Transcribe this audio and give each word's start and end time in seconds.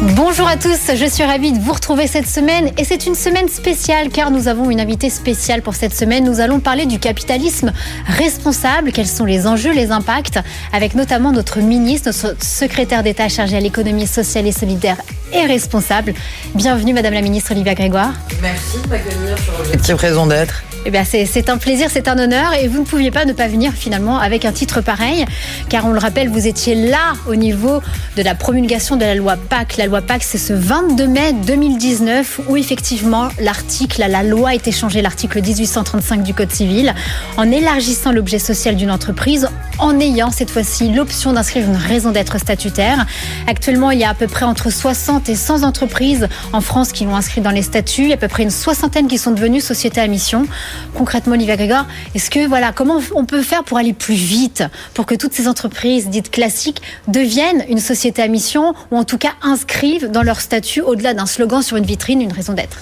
Bonjour 0.00 0.46
à 0.46 0.56
tous, 0.56 0.94
je 0.94 1.04
suis 1.06 1.24
ravie 1.24 1.50
de 1.50 1.58
vous 1.58 1.72
retrouver 1.72 2.06
cette 2.06 2.28
semaine 2.28 2.70
et 2.78 2.84
c'est 2.84 3.06
une 3.06 3.16
semaine 3.16 3.48
spéciale 3.48 4.10
car 4.10 4.30
nous 4.30 4.46
avons 4.46 4.70
une 4.70 4.80
invitée 4.80 5.10
spéciale 5.10 5.60
pour 5.60 5.74
cette 5.74 5.92
semaine. 5.92 6.24
Nous 6.24 6.38
allons 6.38 6.60
parler 6.60 6.86
du 6.86 7.00
capitalisme 7.00 7.72
responsable, 8.06 8.92
quels 8.92 9.08
sont 9.08 9.24
les 9.24 9.48
enjeux, 9.48 9.72
les 9.72 9.90
impacts, 9.90 10.38
avec 10.72 10.94
notamment 10.94 11.32
notre 11.32 11.58
ministre, 11.58 12.10
notre 12.22 12.44
secrétaire 12.44 13.02
d'État 13.02 13.28
chargé 13.28 13.56
à 13.56 13.60
l'économie 13.60 14.06
sociale 14.06 14.46
et 14.46 14.52
solidaire 14.52 14.98
et 15.32 15.46
responsable. 15.46 16.14
Bienvenue 16.54 16.92
Madame 16.92 17.14
la 17.14 17.22
ministre 17.22 17.50
Olivia 17.50 17.74
Grégoire. 17.74 18.12
Merci 18.40 18.78
de 18.80 18.88
m'accueillir 18.88 19.36
sur 19.36 19.52
Petite 19.72 20.00
raison 20.00 20.26
d'être. 20.28 20.62
Eh 20.86 20.90
bien, 20.90 21.04
c'est 21.04 21.50
un 21.50 21.58
plaisir, 21.58 21.88
c'est 21.90 22.08
un 22.08 22.18
honneur 22.18 22.54
et 22.54 22.68
vous 22.68 22.80
ne 22.80 22.84
pouviez 22.84 23.10
pas 23.10 23.24
ne 23.24 23.32
pas 23.32 23.48
venir 23.48 23.72
finalement 23.72 24.18
avec 24.18 24.44
un 24.44 24.52
titre 24.52 24.80
pareil, 24.80 25.24
car 25.68 25.86
on 25.86 25.92
le 25.92 25.98
rappelle, 25.98 26.28
vous 26.28 26.46
étiez 26.46 26.74
là 26.74 27.14
au 27.26 27.34
niveau 27.34 27.82
de 28.16 28.22
la 28.22 28.34
promulgation 28.34 28.96
de 28.96 29.04
la 29.04 29.14
loi 29.14 29.36
PAC. 29.36 29.76
La 29.76 29.86
loi 29.86 30.00
PAC, 30.00 30.22
c'est 30.22 30.38
ce 30.38 30.52
22 30.52 31.06
mai 31.06 31.32
2019 31.32 32.40
où 32.48 32.56
effectivement 32.56 33.28
l'article, 33.40 34.04
la 34.08 34.22
loi 34.22 34.50
a 34.50 34.54
été 34.54 34.72
changée, 34.72 35.02
l'article 35.02 35.42
1835 35.42 36.22
du 36.22 36.32
Code 36.32 36.52
civil, 36.52 36.94
en 37.36 37.50
élargissant 37.50 38.12
l'objet 38.12 38.38
social 38.38 38.76
d'une 38.76 38.90
entreprise, 38.90 39.48
en 39.78 39.98
ayant 40.00 40.30
cette 40.30 40.50
fois-ci 40.50 40.90
l'option 40.90 41.32
d'inscrire 41.32 41.66
une 41.66 41.76
raison 41.76 42.12
d'être 42.12 42.38
statutaire. 42.38 43.06
Actuellement, 43.46 43.90
il 43.90 43.98
y 43.98 44.04
a 44.04 44.10
à 44.10 44.14
peu 44.14 44.26
près 44.26 44.44
entre 44.44 44.70
60 44.70 45.28
et 45.28 45.34
100 45.34 45.64
entreprises 45.64 46.28
en 46.52 46.60
France 46.60 46.92
qui 46.92 47.04
l'ont 47.04 47.16
inscrit 47.16 47.40
dans 47.40 47.50
les 47.50 47.62
statuts, 47.62 48.02
il 48.02 48.08
y 48.08 48.12
a 48.12 48.14
à 48.14 48.18
peu 48.18 48.28
près 48.28 48.42
une 48.42 48.50
soixantaine 48.50 49.08
qui 49.08 49.18
sont 49.18 49.32
devenues 49.32 49.60
sociétés 49.60 50.00
à 50.00 50.06
mission. 50.06 50.46
Concrètement, 50.94 51.34
Olivia 51.34 51.56
Grégoire, 51.56 51.86
est-ce 52.14 52.30
que 52.30 52.46
voilà, 52.46 52.72
comment 52.72 53.00
on 53.14 53.24
peut 53.24 53.42
faire 53.42 53.64
pour 53.64 53.78
aller 53.78 53.92
plus 53.92 54.14
vite, 54.14 54.64
pour 54.94 55.06
que 55.06 55.14
toutes 55.14 55.32
ces 55.32 55.48
entreprises 55.48 56.08
dites 56.08 56.30
classiques 56.30 56.82
deviennent 57.06 57.64
une 57.68 57.80
société 57.80 58.22
à 58.22 58.28
mission 58.28 58.74
ou 58.90 58.96
en 58.96 59.04
tout 59.04 59.18
cas 59.18 59.32
inscrivent 59.42 60.10
dans 60.10 60.22
leur 60.22 60.40
statut, 60.40 60.80
au-delà 60.80 61.14
d'un 61.14 61.26
slogan 61.26 61.62
sur 61.62 61.76
une 61.76 61.86
vitrine, 61.86 62.20
une 62.20 62.32
raison 62.32 62.52
d'être? 62.52 62.78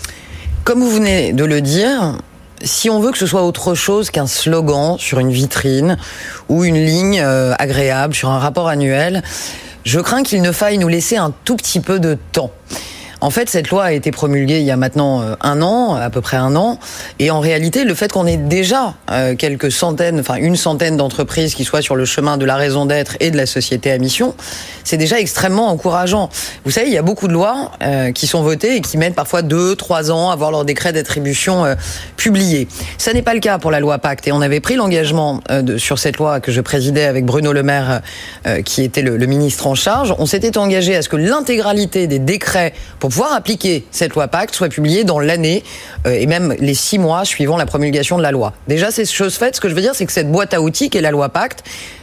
Comme 0.65 0.81
vous 0.81 0.91
venez 0.91 1.33
de 1.33 1.45
le 1.45 1.61
dire, 1.61 2.19
si 2.63 2.91
on 2.91 3.01
veut 3.01 3.13
que 3.13 3.19
ce 3.19 3.27
soit 3.27 3.45
autre 3.45 3.75
chose 3.75 4.11
qu'un 4.11 4.27
slogan 4.27 4.97
sur 4.99 5.19
une 5.21 5.31
vitrine 5.31 5.97
ou 6.49 6.65
une 6.65 6.83
ligne 6.83 7.21
euh, 7.21 7.55
agréable 7.59 8.15
sur 8.15 8.31
un 8.31 8.39
rapport 8.39 8.69
annuel, 8.69 9.23
je 9.85 10.01
crains 10.01 10.23
qu'il 10.23 10.43
ne 10.43 10.53
faille 10.53 10.79
nous 10.79 10.89
laisser 10.89 11.17
un 11.17 11.33
tout 11.45 11.57
petit 11.57 11.81
peu 11.81 12.01
de 12.01 12.19
temps. 12.33 12.51
En 13.21 13.31
fait, 13.31 13.49
cette 13.49 13.71
loi 13.71 13.85
a 13.85 13.93
été 13.93 14.11
promulguée 14.11 14.59
il 14.59 14.67
y 14.67 14.71
a 14.71 14.77
maintenant 14.77 15.23
euh, 15.23 15.35
un 15.41 15.63
an, 15.63 15.95
à 15.95 16.11
peu 16.11 16.21
près 16.21 16.37
un 16.37 16.55
an, 16.55 16.79
et 17.19 17.31
en 17.31 17.41
réalité, 17.41 17.85
le 17.85 17.95
fait 17.95 18.13
qu'on 18.13 18.27
ait 18.27 18.37
déjà 18.37 18.95
euh, 19.11 19.35
quelques 19.35 19.73
centaines, 19.73 20.21
enfin 20.21 20.35
une 20.37 20.57
centaine 20.57 20.99
d'entreprises 20.99 21.55
qui 21.55 21.65
soient 21.65 21.81
sur 21.81 21.97
le 21.97 22.05
chemin 22.05 22.37
de 22.37 22.45
la 22.45 22.57
raison 22.57 22.85
d'être 22.85 23.17
et 23.21 23.31
de 23.31 23.37
la 23.37 23.47
société 23.47 23.91
à 23.91 23.99
mission, 23.99 24.35
c'est 24.85 24.99
déjà 24.99 25.19
extrêmement 25.19 25.69
encourageant. 25.69 26.29
Vous 26.65 26.71
savez, 26.71 26.89
il 26.89 26.93
y 26.93 26.99
a 26.99 27.03
beaucoup 27.03 27.27
de 27.27 27.33
lois 27.33 27.73
euh, 27.83 28.13
qui 28.13 28.27
sont 28.27 28.43
votées 28.43 28.77
et 28.77 28.81
qui 28.83 28.99
mettent 28.99 29.15
parfois 29.15 29.41
deux, 29.41 29.77
trois 29.77 30.11
ans 30.11 30.31
à 30.31 30.37
voir 30.37 30.51
leur 30.51 30.67
décret 30.67 30.93
d'attribution 30.93 31.77
publié. 32.17 32.69
Ça 32.99 33.13
n'est 33.13 33.23
pas 33.23 33.35
le 33.35 33.41
cas 33.41 33.59
pour 33.59 33.71
la 33.71 33.81
loi 33.81 33.99
Pacte, 33.99 34.29
et 34.29 34.33
on 34.33 34.43
avait 34.43 34.61
pris 34.61 34.77
l'engagement 34.77 35.41
sur 35.79 35.99
cette 35.99 36.19
loi 36.19 36.41
que 36.41 36.53
je 36.53 36.61
présidais 36.61 37.05
avec 37.05 37.25
Bruno 37.25 37.53
Le 37.53 37.63
Maire, 37.63 38.03
qui 38.65 38.83
était 38.83 39.03
le, 39.03 39.27
ministre 39.27 39.67
en 39.67 39.75
charge. 39.75 40.15
On 40.19 40.27
s'était 40.27 40.59
engagé 40.59 40.95
à 40.97 41.03
ce 41.03 41.09
que 41.09 41.17
l'intégralité 41.17 42.07
des 42.07 42.19
décrets 42.19 42.73
pouvoir 43.09 43.33
appliquer 43.33 43.85
cette 43.91 44.15
loi 44.15 44.29
Pacte 44.29 44.55
soit 44.55 44.69
publiée 44.69 45.05
dans 45.05 45.19
l'année 45.19 45.65
euh, 46.07 46.13
et 46.13 46.27
même 46.27 46.55
les 46.59 46.75
six 46.75 46.99
mois 46.99 47.25
suivant 47.25 47.57
la 47.57 47.67
promulgation 47.67 48.19
de 48.19 48.23
la 48.23 48.31
loi. 48.31 48.53
Déjà, 48.69 48.91
c'est 48.91 49.05
chose 49.07 49.37
faite. 49.37 49.57
Ce 49.57 49.61
que 49.61 49.69
je 49.69 49.75
veux 49.75 49.81
dire, 49.81 49.95
c'est 49.95 50.07
que 50.07 50.13
cette 50.13 50.31
boîte 50.31 50.55
à 50.55 50.61
outils 50.61 50.91
qui 50.91 50.99
est 50.99 51.03
la 51.03 51.11
loi 51.11 51.29
Pacte, 51.29 51.63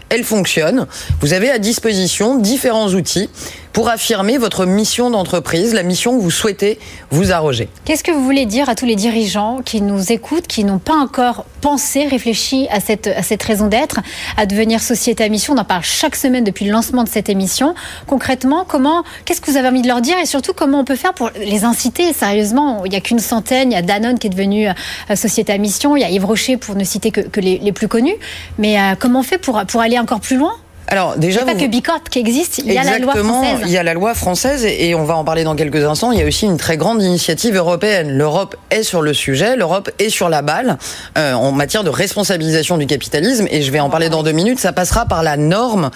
elle 0.10 0.24
fonctionne. 0.24 0.88
Vous 1.22 1.34
avez 1.34 1.50
à 1.50 1.58
disposition 1.58 2.38
différents 2.38 2.90
outils 2.90 3.30
pour 3.74 3.90
affirmer 3.90 4.38
votre 4.38 4.66
mission 4.66 5.10
d'entreprise, 5.10 5.74
la 5.74 5.82
mission 5.82 6.16
que 6.16 6.22
vous 6.22 6.32
souhaitez 6.32 6.80
vous 7.10 7.32
arroger. 7.32 7.68
Qu'est-ce 7.86 8.04
que 8.04 8.12
vous 8.12 8.24
voulez 8.24 8.46
dire 8.46 8.70
à 8.70 8.76
tous 8.76 8.86
les 8.86 8.96
dirigeants 8.96 9.62
qui 9.66 9.82
nous 9.82 10.12
écoutent, 10.12 10.48
qui 10.48 10.64
n'ont 10.64 10.78
pas 10.78 10.94
encore 10.94 11.46
pensé, 11.60 12.08
réfléchi 12.08 12.68
à 12.70 12.80
cette, 12.80 13.08
à 13.08 13.24
cette 13.24 13.42
raison 13.42 13.68
d'être, 13.68 14.00
à 14.38 14.46
devenir 14.46 14.80
société 14.80 15.24
à 15.24 15.30
mission? 15.30 15.56
On 15.56 15.58
en 15.58 15.66
parle 15.66 15.84
chaque 15.84 16.16
semaine 16.16 16.44
depuis 16.44 16.66
le 16.66 16.72
lancement 16.72 17.04
de 17.04 17.10
cette 17.10 17.30
émission. 17.30 17.74
Concrètement, 18.06 18.64
comment, 18.68 19.04
qu'est-ce 19.26 19.42
que 19.42 19.50
vous 19.50 19.58
avez 19.58 19.70
envie 19.70 19.82
de 19.82 19.88
leur 19.88 20.02
dire 20.02 20.18
et 20.20 20.28
surtout 20.28 20.54
comment 20.54 20.80
on 20.80 20.86
peut 20.86 20.96
faire 20.96 21.14
pour 21.16 21.32
les 21.36 21.66
inciter? 21.66 22.14
Sérieusement, 22.14 22.86
il 22.86 22.92
n'y 22.92 22.98
a 22.98 23.02
qu'une 23.02 23.20
centaine, 23.20 23.72
il 23.72 23.76
y 23.76 23.78
a 23.78 23.82
Danone 23.82 24.20
qui 24.20 24.28
est 24.28 24.30
devenu 24.30 24.68
euh, 24.68 25.16
société 25.16 25.52
à 25.52 25.58
mission, 25.58 25.96
il 25.98 26.02
y 26.02 26.04
a 26.04 26.12
Yves 26.12 26.26
Rocher 26.26 26.58
pour 26.58 26.76
ne 26.76 26.84
citer 26.84 27.10
que, 27.10 27.40
les, 27.40 27.58
les, 27.58 27.72
plus 27.72 27.88
connus. 27.88 28.16
Mais 28.60 28.80
euh, 28.80 28.94
comment 29.00 29.22
on 29.22 29.24
fait 29.24 29.40
pour, 29.40 29.66
pour 29.66 29.82
aller 29.82 29.98
encore 29.98 30.20
plus 30.20 30.38
loin? 30.38 30.54
Alors 30.88 31.18
déjà, 31.18 31.42
il 31.42 31.46
n'y 31.46 31.52
a 31.52 31.54
pas 31.54 31.60
que 31.60 31.68
Bicorp 31.68 32.04
qui 32.10 32.20
existe, 32.20 32.60
il 32.60 32.72
y 32.72 32.78
a 32.78 32.84
la 32.84 33.00
loi 33.00 33.16
française. 33.16 33.60
Il 33.66 33.72
y 33.72 33.78
a 33.78 33.84
la 33.84 33.94
loi 33.94 34.14
française 34.14 34.66
et 34.66 34.94
on 34.96 35.06
va 35.06 35.16
en 35.16 35.24
parler 35.24 35.44
dans 35.44 35.56
quelques 35.56 35.84
instants. 35.84 36.12
Il 36.12 36.20
y 36.20 36.22
a 36.22 36.26
aussi 36.26 36.46
une 36.46 36.58
très 36.58 36.78
grande 36.78 37.02
initiative 37.02 37.56
européenne. 37.56 38.12
L'Europe 38.12 38.56
est 38.70 38.84
sur 38.84 39.02
le 39.02 39.14
sujet, 39.14 39.56
l'Europe 39.56 39.90
est 40.00 40.10
sur 40.10 40.30
la 40.30 40.42
balle 40.42 40.78
euh, 41.18 41.34
en 41.34 41.52
matière 41.52 41.84
de 41.84 41.90
responsabilisation 41.90 42.78
du 42.78 42.86
capitalisme 42.86 43.48
et 43.50 43.62
je 43.62 43.72
vais 43.72 43.80
en 43.80 43.90
parler 43.90 44.10
dans 44.10 44.24
deux 44.24 44.32
minutes. 44.32 44.60
Ça 44.60 44.74
passera 44.74 45.06
par 45.06 45.24
la 45.24 45.38
norme. 45.38 45.90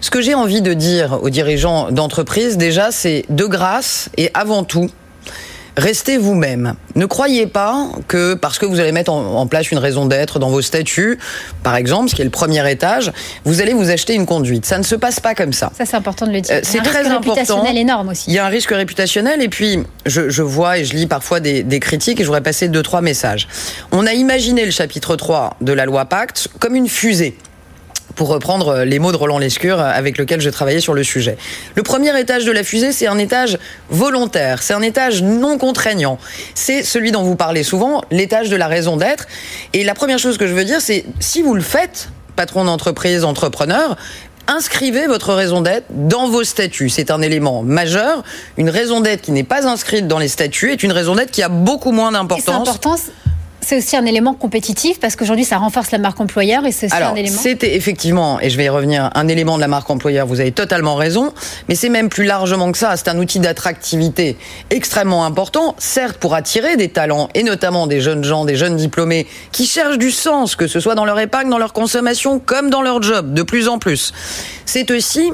Ce 0.00 0.10
que 0.10 0.20
j'ai 0.20 0.34
envie 0.34 0.62
de 0.62 0.72
dire 0.72 1.18
aux 1.22 1.30
dirigeants 1.30 1.90
d'entreprise, 1.90 2.56
déjà, 2.56 2.90
c'est 2.90 3.24
de 3.28 3.44
grâce 3.44 4.08
et 4.16 4.30
avant 4.34 4.64
tout, 4.64 4.90
Restez 5.76 6.18
vous-même. 6.18 6.74
Ne 6.94 7.06
croyez 7.06 7.46
pas 7.46 7.88
que 8.08 8.34
parce 8.34 8.58
que 8.58 8.66
vous 8.66 8.80
allez 8.80 8.92
mettre 8.92 9.12
en, 9.12 9.46
place 9.46 9.70
une 9.70 9.78
raison 9.78 10.06
d'être 10.06 10.38
dans 10.38 10.50
vos 10.50 10.62
statuts, 10.62 11.18
par 11.62 11.76
exemple, 11.76 12.10
ce 12.10 12.14
qui 12.14 12.22
est 12.22 12.24
le 12.24 12.30
premier 12.30 12.68
étage, 12.70 13.12
vous 13.44 13.60
allez 13.60 13.72
vous 13.72 13.90
acheter 13.90 14.14
une 14.14 14.26
conduite. 14.26 14.66
Ça 14.66 14.78
ne 14.78 14.82
se 14.82 14.94
passe 14.94 15.20
pas 15.20 15.34
comme 15.34 15.52
ça. 15.52 15.72
Ça, 15.76 15.84
c'est 15.86 15.96
important 15.96 16.26
de 16.26 16.32
le 16.32 16.40
dire. 16.40 16.54
Euh, 16.54 16.60
c'est 16.62 16.78
très 16.78 16.98
risque 16.98 17.10
important. 17.10 17.34
réputationnel 17.34 17.78
énorme 17.78 18.08
aussi. 18.10 18.24
Il 18.28 18.34
y 18.34 18.38
a 18.38 18.46
un 18.46 18.48
risque 18.48 18.70
réputationnel 18.70 19.42
et 19.42 19.48
puis 19.48 19.80
je, 20.06 20.28
je 20.28 20.42
vois 20.42 20.78
et 20.78 20.84
je 20.84 20.94
lis 20.94 21.06
parfois 21.06 21.40
des, 21.40 21.62
des 21.62 21.80
critiques 21.80 22.20
et 22.20 22.22
je 22.22 22.28
voudrais 22.28 22.42
passer 22.42 22.68
deux, 22.68 22.82
trois 22.82 23.00
messages. 23.00 23.48
On 23.92 24.06
a 24.06 24.12
imaginé 24.12 24.64
le 24.64 24.70
chapitre 24.70 25.16
3 25.16 25.56
de 25.60 25.72
la 25.72 25.84
loi 25.84 26.04
Pacte 26.04 26.48
comme 26.58 26.74
une 26.74 26.88
fusée 26.88 27.36
pour 28.14 28.28
reprendre 28.28 28.82
les 28.84 28.98
mots 28.98 29.12
de 29.12 29.16
Roland 29.16 29.38
Lescure 29.38 29.80
avec 29.80 30.18
lequel 30.18 30.40
je 30.40 30.50
travaillais 30.50 30.80
sur 30.80 30.94
le 30.94 31.02
sujet. 31.04 31.36
Le 31.74 31.82
premier 31.82 32.18
étage 32.18 32.44
de 32.44 32.52
la 32.52 32.64
fusée, 32.64 32.92
c'est 32.92 33.06
un 33.06 33.18
étage 33.18 33.58
volontaire, 33.88 34.62
c'est 34.62 34.74
un 34.74 34.82
étage 34.82 35.22
non 35.22 35.58
contraignant. 35.58 36.18
C'est 36.54 36.82
celui 36.82 37.12
dont 37.12 37.22
vous 37.22 37.36
parlez 37.36 37.62
souvent, 37.62 38.02
l'étage 38.10 38.48
de 38.48 38.56
la 38.56 38.68
raison 38.68 38.96
d'être. 38.96 39.26
Et 39.72 39.84
la 39.84 39.94
première 39.94 40.18
chose 40.18 40.38
que 40.38 40.46
je 40.46 40.54
veux 40.54 40.64
dire, 40.64 40.80
c'est 40.80 41.04
si 41.20 41.42
vous 41.42 41.54
le 41.54 41.62
faites, 41.62 42.08
patron 42.36 42.64
d'entreprise, 42.64 43.24
entrepreneur, 43.24 43.96
inscrivez 44.46 45.06
votre 45.06 45.34
raison 45.34 45.60
d'être 45.60 45.86
dans 45.90 46.28
vos 46.28 46.44
statuts. 46.44 46.88
C'est 46.88 47.10
un 47.10 47.22
élément 47.22 47.62
majeur. 47.62 48.22
Une 48.56 48.70
raison 48.70 49.00
d'être 49.00 49.22
qui 49.22 49.32
n'est 49.32 49.44
pas 49.44 49.66
inscrite 49.66 50.08
dans 50.08 50.18
les 50.18 50.28
statuts 50.28 50.72
est 50.72 50.82
une 50.82 50.92
raison 50.92 51.14
d'être 51.14 51.30
qui 51.30 51.42
a 51.42 51.48
beaucoup 51.48 51.92
moins 51.92 52.12
d'importance 52.12 52.68
c'est 53.60 53.78
aussi 53.78 53.96
un 53.96 54.04
élément 54.04 54.34
compétitif 54.34 55.00
parce 55.00 55.16
qu'aujourd'hui, 55.16 55.44
ça 55.44 55.58
renforce 55.58 55.90
la 55.90 55.98
marque 55.98 56.20
employeur 56.20 56.66
et 56.66 56.72
c'est 56.72 56.86
aussi 56.86 56.94
Alors, 56.94 57.12
un 57.12 57.16
élément. 57.16 57.40
C'était 57.40 57.76
effectivement, 57.76 58.40
et 58.40 58.50
je 58.50 58.56
vais 58.56 58.64
y 58.64 58.68
revenir, 58.68 59.10
un 59.14 59.28
élément 59.28 59.56
de 59.56 59.60
la 59.60 59.68
marque 59.68 59.88
employeur. 59.90 60.26
Vous 60.26 60.40
avez 60.40 60.52
totalement 60.52 60.94
raison, 60.94 61.32
mais 61.68 61.74
c'est 61.74 61.88
même 61.88 62.08
plus 62.08 62.24
largement 62.24 62.72
que 62.72 62.78
ça. 62.78 62.96
C'est 62.96 63.08
un 63.08 63.18
outil 63.18 63.38
d'attractivité 63.38 64.36
extrêmement 64.70 65.24
important, 65.24 65.74
certes 65.78 66.16
pour 66.18 66.34
attirer 66.34 66.76
des 66.76 66.88
talents 66.88 67.28
et 67.34 67.42
notamment 67.42 67.86
des 67.86 68.00
jeunes 68.00 68.24
gens, 68.24 68.44
des 68.44 68.56
jeunes 68.56 68.76
diplômés 68.76 69.26
qui 69.52 69.66
cherchent 69.66 69.98
du 69.98 70.10
sens, 70.10 70.56
que 70.56 70.66
ce 70.66 70.80
soit 70.80 70.94
dans 70.94 71.04
leur 71.04 71.18
épargne, 71.18 71.48
dans 71.50 71.58
leur 71.58 71.72
consommation, 71.72 72.38
comme 72.38 72.70
dans 72.70 72.82
leur 72.82 73.02
job, 73.02 73.34
de 73.34 73.42
plus 73.42 73.68
en 73.68 73.78
plus. 73.78 74.12
C'est 74.64 74.90
aussi 74.90 75.30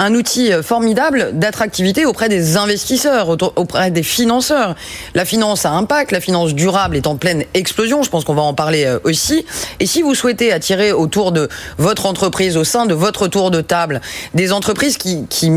un 0.00 0.14
outil 0.14 0.52
euh, 0.52 0.62
formidable 0.62 1.30
d'attractivité 1.34 2.06
auprès 2.06 2.30
des 2.30 2.56
investisseurs, 2.56 3.28
auprès 3.56 3.90
des 3.90 4.02
financeurs. 4.02 4.74
La 5.14 5.26
finance 5.26 5.66
a 5.66 5.70
impact, 5.72 6.10
la 6.10 6.20
finance 6.20 6.54
durable 6.54 6.96
est 6.96 7.06
en 7.06 7.16
pleine 7.16 7.44
explosion, 7.52 8.02
je 8.02 8.08
pense 8.08 8.24
qu'on 8.24 8.34
va 8.34 8.42
en 8.42 8.54
parler 8.54 8.86
euh, 8.86 8.98
aussi. 9.04 9.44
Et 9.78 9.86
si 9.86 10.00
vous 10.00 10.14
souhaitez 10.14 10.52
attirer 10.52 10.92
autour 10.92 11.32
de 11.32 11.48
votre 11.76 12.06
entreprise, 12.06 12.56
au 12.56 12.64
sein 12.64 12.86
de 12.86 12.94
votre 12.94 13.28
tour 13.28 13.50
de 13.50 13.60
table, 13.60 14.00
des 14.32 14.52
entreprises 14.52 14.96
qui, 14.96 15.26
qui, 15.28 15.50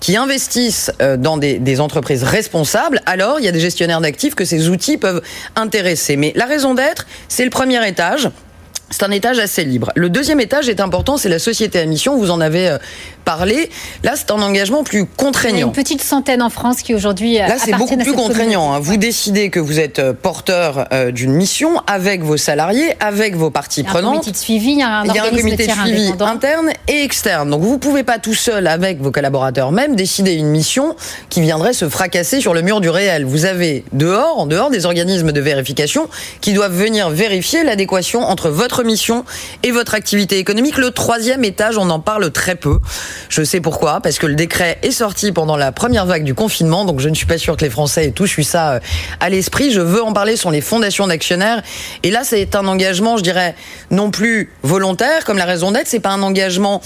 qui 0.00 0.16
investissent 0.16 0.90
euh, 1.02 1.18
dans 1.18 1.36
des, 1.36 1.58
des, 1.58 1.78
entreprises 1.78 2.22
responsables, 2.22 3.02
alors 3.04 3.40
il 3.40 3.44
y 3.44 3.48
a 3.48 3.52
des 3.52 3.60
gestionnaires 3.60 4.00
d'actifs 4.00 4.34
que 4.34 4.46
ces 4.46 4.70
outils 4.70 4.96
peuvent 4.96 5.20
intéresser. 5.54 6.16
Mais 6.16 6.32
la 6.34 6.46
raison 6.46 6.72
d'être, 6.72 7.06
c'est 7.28 7.44
le 7.44 7.50
premier 7.50 7.86
étage. 7.86 8.30
C'est 8.88 9.04
un 9.04 9.10
étage 9.10 9.38
assez 9.38 9.64
libre. 9.64 9.90
Le 9.96 10.10
deuxième 10.10 10.38
étage 10.38 10.68
est 10.68 10.80
important, 10.80 11.16
c'est 11.16 11.30
la 11.30 11.38
société 11.38 11.78
à 11.78 11.86
mission. 11.86 12.18
Vous 12.18 12.30
en 12.30 12.42
avez 12.42 12.76
parler. 13.22 13.70
Là, 14.02 14.12
c'est 14.16 14.30
un 14.30 14.40
engagement 14.42 14.82
plus 14.84 14.98
Il 15.00 15.02
y 15.02 15.04
a 15.04 15.06
contraignant. 15.16 15.66
une 15.68 15.72
petite 15.72 16.02
centaine 16.02 16.42
en 16.42 16.50
France 16.50 16.82
qui 16.82 16.94
aujourd'hui 16.94 17.38
Là, 17.38 17.56
c'est 17.58 17.72
beaucoup 17.72 17.96
plus 17.96 18.12
contraignant. 18.14 18.72
hein. 18.72 18.80
Vous 18.80 18.96
décidez 18.96 19.50
que 19.50 19.60
vous 19.60 19.78
êtes 19.80 19.98
euh, 19.98 20.12
porteur 20.12 20.86
euh, 20.92 21.10
d'une 21.10 21.32
mission 21.32 21.80
avec 21.86 22.22
vos 22.22 22.36
salariés, 22.36 22.94
avec 23.00 23.36
vos 23.36 23.50
parties 23.50 23.80
Il 23.80 23.84
y 23.84 23.86
a 23.86 23.90
un 23.90 23.92
prenantes. 23.94 24.12
comité 24.14 24.30
de 24.32 24.36
suivi, 24.36 24.72
il 24.72 24.78
y 24.78 24.82
a 24.82 24.88
un 24.88 25.04
Il 25.04 25.14
y 25.14 25.18
a 25.18 25.22
un 25.22 25.24
organisme 25.26 25.48
comité 25.48 25.66
de 25.66 25.72
suivi 25.72 26.02
indépendant. 26.08 26.26
interne 26.26 26.70
et 26.88 27.02
externe. 27.02 27.50
Donc 27.50 27.62
vous 27.62 27.78
pouvez 27.78 28.02
pas 28.02 28.18
tout 28.18 28.34
seul 28.34 28.66
avec 28.66 29.00
vos 29.00 29.10
collaborateurs 29.10 29.72
même 29.72 29.96
décider 29.96 30.32
une 30.34 30.48
mission 30.48 30.96
qui 31.28 31.40
viendrait 31.40 31.72
se 31.72 31.88
fracasser 31.88 32.40
sur 32.40 32.54
le 32.54 32.62
mur 32.62 32.80
du 32.80 32.90
réel. 32.90 33.24
Vous 33.24 33.44
avez 33.44 33.84
dehors, 33.92 34.38
en 34.38 34.46
dehors 34.46 34.70
des 34.70 34.86
organismes 34.86 35.32
de 35.32 35.40
vérification 35.40 36.08
qui 36.40 36.52
doivent 36.52 36.74
venir 36.74 37.10
vérifier 37.10 37.62
l'adéquation 37.64 38.20
entre 38.22 38.48
votre 38.50 38.82
mission 38.84 39.24
et 39.62 39.70
votre 39.70 39.94
activité 39.94 40.38
économique. 40.38 40.76
Le 40.78 40.90
troisième 40.90 41.44
étage, 41.44 41.78
on 41.78 41.88
en 41.90 42.00
parle 42.00 42.30
très 42.30 42.54
peu. 42.54 42.78
Je 43.28 43.42
sais 43.42 43.60
pourquoi, 43.60 44.00
parce 44.00 44.18
que 44.18 44.26
le 44.26 44.34
décret 44.34 44.78
est 44.82 44.90
sorti 44.90 45.32
pendant 45.32 45.56
la 45.56 45.72
première 45.72 46.06
vague 46.06 46.24
du 46.24 46.34
confinement, 46.34 46.84
donc 46.84 47.00
je 47.00 47.08
ne 47.08 47.14
suis 47.14 47.26
pas 47.26 47.38
sûr 47.38 47.56
que 47.56 47.64
les 47.64 47.70
Français 47.70 48.06
aient 48.06 48.10
tous 48.12 48.38
eu 48.38 48.42
ça 48.42 48.72
euh, 48.72 48.80
à 49.20 49.28
l'esprit. 49.28 49.70
Je 49.70 49.80
veux 49.80 50.02
en 50.02 50.12
parler 50.12 50.36
sur 50.36 50.50
les 50.50 50.60
fondations 50.60 51.06
d'actionnaires. 51.06 51.62
Et 52.02 52.10
là, 52.10 52.22
c'est 52.24 52.54
un 52.54 52.66
engagement, 52.66 53.16
je 53.16 53.22
dirais, 53.22 53.54
non 53.90 54.10
plus 54.10 54.50
volontaire, 54.62 55.24
comme 55.24 55.38
la 55.38 55.44
raison 55.44 55.72
d'être, 55.72 55.88
c'est 55.88 56.00
pas 56.00 56.10
un 56.10 56.22
engagement 56.22 56.80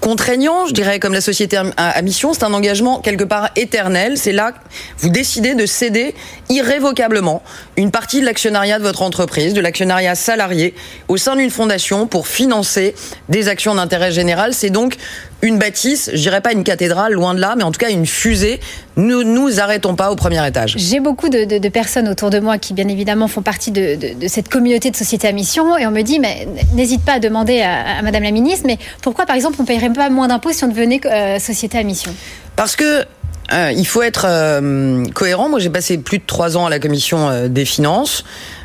contraignant, 0.00 0.66
je 0.66 0.72
dirais, 0.72 0.98
comme 0.98 1.12
la 1.12 1.20
société 1.20 1.58
à, 1.76 2.02
mission, 2.02 2.34
c'est 2.34 2.44
un 2.44 2.52
engagement 2.52 3.00
quelque 3.00 3.24
part 3.24 3.50
éternel. 3.56 4.18
C'est 4.18 4.32
là 4.32 4.52
que 4.52 4.58
vous 4.98 5.08
décidez 5.08 5.54
de 5.54 5.66
céder 5.66 6.14
irrévocablement 6.48 7.42
une 7.76 7.90
partie 7.90 8.20
de 8.20 8.26
l'actionnariat 8.26 8.78
de 8.78 8.84
votre 8.84 9.02
entreprise, 9.02 9.54
de 9.54 9.60
l'actionnariat 9.60 10.14
salarié, 10.14 10.74
au 11.08 11.16
sein 11.16 11.36
d'une 11.36 11.50
fondation 11.50 12.06
pour 12.06 12.26
financer 12.26 12.94
des 13.28 13.48
actions 13.48 13.74
d'intérêt 13.74 14.12
général. 14.12 14.54
C'est 14.54 14.70
donc 14.70 14.96
une 15.42 15.58
bâtisse, 15.58 16.10
je 16.12 16.18
dirais 16.20 16.40
pas 16.40 16.52
une 16.52 16.64
cathédrale, 16.64 17.12
loin 17.12 17.34
de 17.34 17.40
là, 17.40 17.54
mais 17.56 17.62
en 17.62 17.70
tout 17.70 17.78
cas 17.78 17.90
une 17.90 18.06
fusée. 18.06 18.58
Nous 18.96 19.22
nous 19.22 19.60
arrêtons 19.60 19.94
pas 19.94 20.10
au 20.10 20.16
premier 20.16 20.44
étage. 20.46 20.74
J'ai 20.78 20.98
beaucoup 21.00 21.28
de, 21.28 21.44
de- 21.44 21.58
de 21.58 21.68
personnes 21.68 22.08
autour 22.08 22.30
de 22.30 22.38
moi 22.40 22.56
qui, 22.58 22.72
bien 22.72 22.88
évidemment, 22.88 23.28
font 23.28 23.42
partie 23.42 23.70
de, 23.70 23.98
cette 24.28 24.48
communauté 24.48 24.90
de 24.90 24.96
sociétés 24.96 25.28
à 25.28 25.32
mission. 25.32 25.76
Et 25.76 25.86
on 25.86 25.90
me 25.90 26.02
dit, 26.02 26.18
mais 26.18 26.48
n'hésite 26.74 27.04
pas 27.04 27.14
à 27.14 27.18
demander 27.18 27.60
à, 27.60 27.98
à 27.98 28.02
Madame 28.02 28.22
la 28.22 28.30
ministre, 28.30 28.64
mais 28.66 28.78
pourquoi, 29.02 29.26
par 29.26 29.36
exemple, 29.36 29.56
on 29.58 29.62
ne 29.62 29.68
paierait 29.68 29.90
pas 29.92 30.08
moins 30.08 30.28
d'impôts 30.28 30.52
si 30.52 30.64
on 30.64 30.68
devenait 30.68 31.00
euh, 31.04 31.38
société 31.38 31.76
à 31.78 31.82
mission? 31.82 32.12
Parce 32.56 32.74
que 32.74 33.04
euh, 33.52 33.72
il 33.76 33.86
faut 33.86 34.02
être 34.02 34.26
euh, 34.28 35.04
cohérent. 35.14 35.48
Moi, 35.48 35.58
j'ai 35.60 35.70
passé 35.70 35.98
plus 35.98 36.18
de 36.18 36.24
trois 36.26 36.56
ans 36.56 36.66
à 36.66 36.70
la 36.70 36.78
commission 36.78 37.28
euh, 37.28 37.48
des 37.48 37.64
finances. 37.64 38.24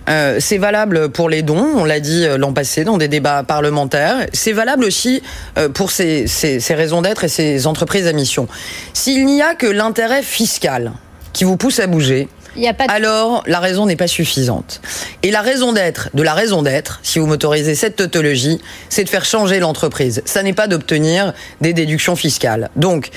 Euh, 0.10 0.38
c'est 0.40 0.58
valable 0.58 1.10
pour 1.10 1.30
les 1.30 1.44
dons, 1.44 1.68
on 1.76 1.86
l'a 1.86 2.00
dit 2.00 2.26
euh, 2.26 2.38
l'an 2.38 2.54
passé 2.54 2.84
dans 2.84 2.98
des 2.98 3.08
débats 3.08 3.44
parlementaires. 3.44 4.26
C'est 4.34 4.52
valable 4.54 4.84
aussi 4.84 5.22
euh, 5.60 5.70
pour 5.70 5.92
ces, 5.92 6.26
ces- 6.26 6.60
ces 6.60 6.74
raisons 6.74 7.04
d'être 7.04 7.24
et 7.24 7.28
ces 7.28 7.68
entreprises 7.68 8.08
à 8.08 8.14
mission. 8.14 8.48
S'il 8.94 9.26
n'y 9.28 9.42
a 9.44 9.54
que 9.54 9.68
l'intérêt 9.68 10.24
fiscal 10.24 10.92
qui 11.34 11.44
vous 11.44 11.56
pousse 11.56 11.80
à 11.80 11.86
bouger, 11.86 12.28
Il 12.56 12.68
a 12.68 12.74
pas 12.74 12.88
de... 12.88 12.92
alors 12.92 13.44
la 13.46 13.60
raison 13.60 13.86
n'est 13.86 13.96
pas 13.96 14.08
suffisante. 14.08 14.82
Et 15.22 15.30
la 15.30 15.42
raison 15.42 15.72
d'être 15.72 16.10
de 16.16 16.24
la 16.24 16.34
raison 16.34 16.64
d'être, 16.64 17.00
si 17.04 17.20
vous 17.20 17.28
m'autorisez 17.28 17.76
cette 17.76 17.96
tautologie, 17.96 18.60
c'est 18.90 19.04
de 19.04 19.10
faire 19.10 19.24
changer 19.24 19.60
l'entreprise. 19.60 20.24
Ça 20.26 20.42
n'est 20.42 20.52
pas 20.54 20.68
d'obtenir 20.68 21.34
des 21.62 21.74
déductions 21.74 22.16
fiscales. 22.16 22.72
Donc, 22.76 23.12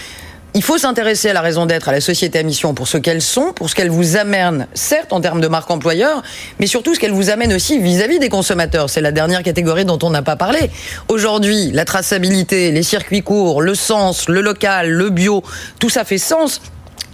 il 0.54 0.62
faut 0.62 0.78
s'intéresser 0.78 1.30
à 1.30 1.32
la 1.32 1.40
raison 1.40 1.66
d'être, 1.66 1.88
à 1.88 1.92
la 1.92 2.00
société 2.00 2.38
à 2.38 2.42
mission 2.44 2.74
pour 2.74 2.86
ce 2.86 2.96
qu'elles 2.96 3.22
sont, 3.22 3.52
pour 3.52 3.68
ce 3.68 3.74
qu'elles 3.74 3.90
vous 3.90 4.16
amènent, 4.16 4.68
certes 4.72 5.12
en 5.12 5.20
termes 5.20 5.40
de 5.40 5.48
marque 5.48 5.70
employeur, 5.70 6.22
mais 6.60 6.66
surtout 6.66 6.94
ce 6.94 7.00
qu'elles 7.00 7.12
vous 7.12 7.30
amènent 7.30 7.52
aussi 7.52 7.80
vis-à-vis 7.80 8.20
des 8.20 8.28
consommateurs. 8.28 8.88
C'est 8.88 9.00
la 9.00 9.10
dernière 9.10 9.42
catégorie 9.42 9.84
dont 9.84 9.98
on 10.02 10.10
n'a 10.10 10.22
pas 10.22 10.36
parlé. 10.36 10.70
Aujourd'hui, 11.08 11.72
la 11.72 11.84
traçabilité, 11.84 12.70
les 12.70 12.84
circuits 12.84 13.22
courts, 13.22 13.62
le 13.62 13.74
sens, 13.74 14.28
le 14.28 14.40
local, 14.40 14.90
le 14.90 15.10
bio, 15.10 15.42
tout 15.80 15.90
ça 15.90 16.04
fait 16.04 16.18
sens 16.18 16.60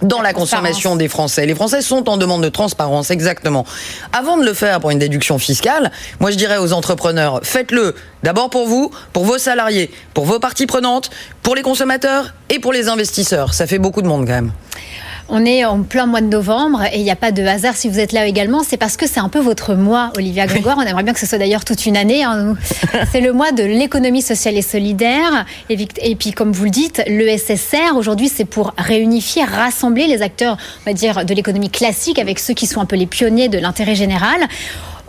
dans 0.01 0.21
la, 0.21 0.33
consommation 0.33 0.95
des 0.95 1.07
Français. 1.07 1.45
Les 1.45 1.55
Français 1.55 1.81
sont 1.81 2.09
en 2.09 2.17
demande 2.17 2.43
de 2.43 2.49
transparence, 2.49 3.11
exactement. 3.11 3.65
Avant 4.13 4.37
de 4.37 4.43
le 4.43 4.53
faire 4.53 4.79
pour 4.79 4.89
une 4.89 4.99
déduction 4.99 5.37
fiscale, 5.37 5.91
moi 6.19 6.31
je 6.31 6.37
dirais 6.37 6.57
aux 6.57 6.73
entrepreneurs, 6.73 7.41
faites-le 7.43 7.95
d'abord 8.23 8.49
pour 8.49 8.67
vous, 8.67 8.91
pour 9.13 9.25
vos 9.25 9.37
salariés, 9.37 9.91
pour 10.13 10.25
vos 10.25 10.39
parties 10.39 10.65
prenantes, 10.65 11.11
pour 11.43 11.55
les 11.55 11.61
consommateurs 11.61 12.33
et 12.49 12.59
pour 12.59 12.73
les 12.73 12.89
investisseurs. 12.89 13.53
Ça 13.53 13.67
fait 13.67 13.79
beaucoup 13.79 14.01
de 14.01 14.07
monde 14.07 14.25
quand 14.25 14.33
même. 14.33 14.51
On 15.29 15.45
est 15.45 15.63
en 15.63 15.83
plein 15.83 16.05
mois 16.05 16.21
de 16.21 16.27
novembre 16.27 16.83
et 16.91 16.97
il 16.97 17.03
n'y 17.03 17.11
a 17.11 17.15
pas 17.15 17.31
de 17.31 17.43
hasard 17.43 17.75
si 17.75 17.87
vous 17.89 17.99
êtes 17.99 18.11
là 18.11 18.25
également. 18.25 18.63
C'est 18.63 18.77
parce 18.77 18.97
que 18.97 19.07
c'est 19.07 19.19
un 19.19 19.29
peu 19.29 19.39
votre 19.39 19.75
mois, 19.75 20.11
Olivia 20.17 20.45
Grégoire. 20.45 20.77
On 20.77 20.81
aimerait 20.81 21.03
bien 21.03 21.13
que 21.13 21.19
ce 21.19 21.25
soit 21.25 21.37
d'ailleurs 21.37 21.63
toute 21.63 21.85
une 21.85 21.95
année. 21.95 22.23
hein. 22.23 22.55
C'est 23.11 23.21
le 23.21 23.31
mois 23.31 23.51
de 23.51 23.63
l'économie 23.63 24.21
sociale 24.21 24.57
et 24.57 24.61
solidaire. 24.61 25.45
Et 25.69 26.15
puis, 26.15 26.31
comme 26.31 26.51
vous 26.51 26.65
le 26.65 26.69
dites, 26.69 27.01
le 27.07 27.37
SSR, 27.37 27.95
aujourd'hui, 27.95 28.29
c'est 28.29 28.45
pour 28.45 28.73
réunifier, 28.77 29.43
rassembler 29.43 30.07
les 30.07 30.21
acteurs, 30.21 30.57
on 30.85 30.89
va 30.89 30.93
dire, 30.93 31.25
de 31.25 31.33
l'économie 31.33 31.69
classique 31.69 32.19
avec 32.19 32.39
ceux 32.39 32.53
qui 32.53 32.67
sont 32.67 32.81
un 32.81 32.85
peu 32.85 32.95
les 32.95 33.05
pionniers 33.05 33.47
de 33.49 33.57
l'intérêt 33.57 33.95
général. 33.95 34.41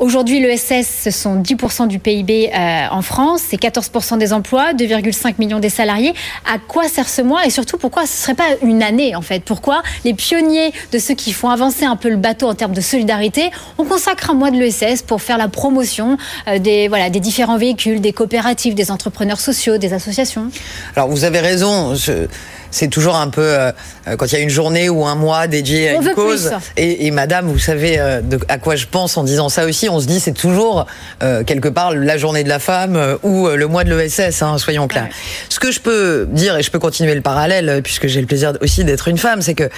Aujourd'hui, 0.02 0.40
l'ESS, 0.40 0.84
ce 1.04 1.12
sont 1.12 1.40
10% 1.40 1.86
du 1.86 2.00
PIB 2.00 2.50
euh, 2.52 2.86
en 2.90 3.02
France, 3.02 3.40
c'est 3.48 3.56
14% 3.56 4.18
des 4.18 4.32
emplois, 4.32 4.72
2,5 4.72 5.34
millions 5.38 5.60
des 5.60 5.68
salariés. 5.68 6.12
À 6.44 6.58
quoi 6.58 6.88
sert 6.88 7.08
ce 7.08 7.22
mois? 7.22 7.46
Et 7.46 7.50
surtout 7.50 7.78
pourquoi 7.78 8.04
ce 8.04 8.10
ne 8.14 8.16
serait 8.16 8.34
pas 8.34 8.48
une 8.64 8.82
année 8.82 9.14
en 9.14 9.22
fait? 9.22 9.44
Pourquoi 9.44 9.80
les 10.04 10.12
pionniers 10.12 10.72
de 10.90 10.98
ceux 10.98 11.14
qui 11.14 11.32
font 11.32 11.50
avancer 11.50 11.84
un 11.84 11.94
peu 11.94 12.08
le 12.08 12.16
bateau 12.16 12.48
en 12.48 12.54
termes 12.56 12.72
de 12.72 12.80
solidarité, 12.80 13.52
on 13.78 13.84
consacre 13.84 14.30
un 14.30 14.34
mois 14.34 14.50
de 14.50 14.56
l'ESS 14.58 15.02
pour 15.02 15.22
faire 15.22 15.38
la 15.38 15.46
promotion 15.46 16.16
euh, 16.48 16.58
des, 16.58 16.88
voilà, 16.88 17.08
des 17.08 17.20
différents 17.20 17.56
véhicules, 17.56 18.00
des 18.00 18.12
coopératives, 18.12 18.74
des 18.74 18.90
entrepreneurs 18.90 19.38
sociaux, 19.38 19.78
des 19.78 19.92
associations? 19.92 20.48
Alors 20.96 21.10
vous 21.10 21.22
avez 21.22 21.38
raison. 21.38 21.94
je- 21.94 22.26
C'est 22.74 22.88
toujours 22.88 23.16
un 23.16 23.28
peu 23.28 23.42
euh, 23.44 23.70
quand 24.16 24.24
il 24.26 24.32
y 24.32 24.36
a 24.36 24.40
une 24.40 24.48
journée 24.48 24.88
ou 24.88 25.04
un 25.04 25.14
mois 25.14 25.46
dédié 25.46 25.90
à 25.90 25.92
On 25.92 26.00
une 26.00 26.08
veut 26.08 26.14
cause. 26.14 26.48
plus. 26.48 26.82
Et, 26.82 27.06
et 27.06 27.10
Madame, 27.10 27.46
vous 27.52 27.58
savez 27.58 27.98
euh, 27.98 28.22
de, 28.22 28.40
à 28.48 28.56
quoi 28.56 28.76
je 28.76 28.86
pense 28.86 29.18
en 29.18 29.24
disant 29.24 29.50
ça 29.50 29.66
aussi. 29.66 29.90
On 29.92 30.00
se 30.00 30.06
dit 30.06 30.20
c'est 30.20 30.32
toujours 30.32 30.86
euh, 31.22 31.44
quelque 31.44 31.68
part 31.68 31.92
la 31.94 32.16
journée 32.18 32.44
de 32.44 32.48
la 32.48 32.58
femme 32.58 32.96
euh, 32.96 33.16
ou 33.22 33.46
euh, 33.46 33.56
le 33.56 33.66
mois 33.66 33.84
de 33.84 33.94
l'ESS. 33.94 34.42
Hein, 34.42 34.58
soyons 34.58 34.88
clairs. 34.88 35.08
Ce 35.48 35.60
que 35.60 35.70
je 35.70 35.80
peux 35.80 36.26
dire 36.30 36.56
et 36.56 36.62
je 36.62 36.70
peux 36.70 36.78
continuer 36.78 37.14
le 37.14 37.20
parallèle 37.22 37.80
puisque 37.82 38.06
j'ai 38.06 38.20
le 38.20 38.26
plaisir 38.26 38.52
aussi 38.60 38.84
d'être 38.84 39.08
une 39.08 39.18
femme, 39.18 39.42
c'est 39.42 39.54
que 39.54 39.68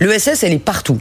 l'ESS 0.00 0.42
elle 0.42 0.52
est 0.52 0.58
partout. 0.58 0.98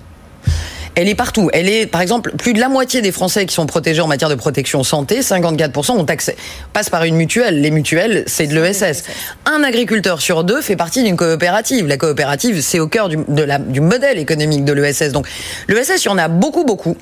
Elle 0.95 1.07
est 1.07 1.16
partout. 1.16 1.50
Elle 1.54 1.69
est, 1.69 1.86
par 1.86 2.01
exemple, 2.01 2.31
plus 2.36 2.51
de 2.51 2.60
la 2.60 2.68
moitié 2.68 3.01
des 3.01 3.12
Français 3.13 3.45
qui 3.45 3.54
sont 3.54 3.66
protégés 3.68 4.01
en 4.01 4.07
matière 4.07 4.27
de 4.27 4.36
protection 4.36 4.83
santé, 4.83 5.21
54% 5.21 5.92
ont 5.92 6.04
accès, 6.04 6.36
passent 6.74 6.89
par 6.89 7.04
une 7.06 7.16
mutuelle. 7.16 7.62
Les 7.62 7.71
mutuelles, 7.71 8.24
c'est 8.27 8.48
de 8.48 8.60
l'ESS. 8.60 9.04
Un 9.45 9.63
agriculteur 9.63 10.19
sur 10.19 10.44
deux 10.44 10.62
fait 10.62 10.75
partie 10.75 11.04
d'une 11.04 11.16
coopérative. 11.16 11.88
La 11.88 11.95
coopérative, 11.95 12.60
c'est 12.62 12.80
au 12.80 12.88
cœur 12.88 13.07
du, 13.07 13.18
de 13.27 13.44
la- 13.44 13.60
du 13.60 13.80
modèle 13.80 14.18
économique 14.18 14.66
de 14.66 14.74
l'ESS. 14.74 15.12
Donc, 15.13 15.27
l'ESS, 15.69 16.04
il 16.04 16.07
y 16.07 16.10
en 16.10 16.18
a 16.18 16.27
beaucoup, 16.27 16.66
beaucoup. 16.66 16.98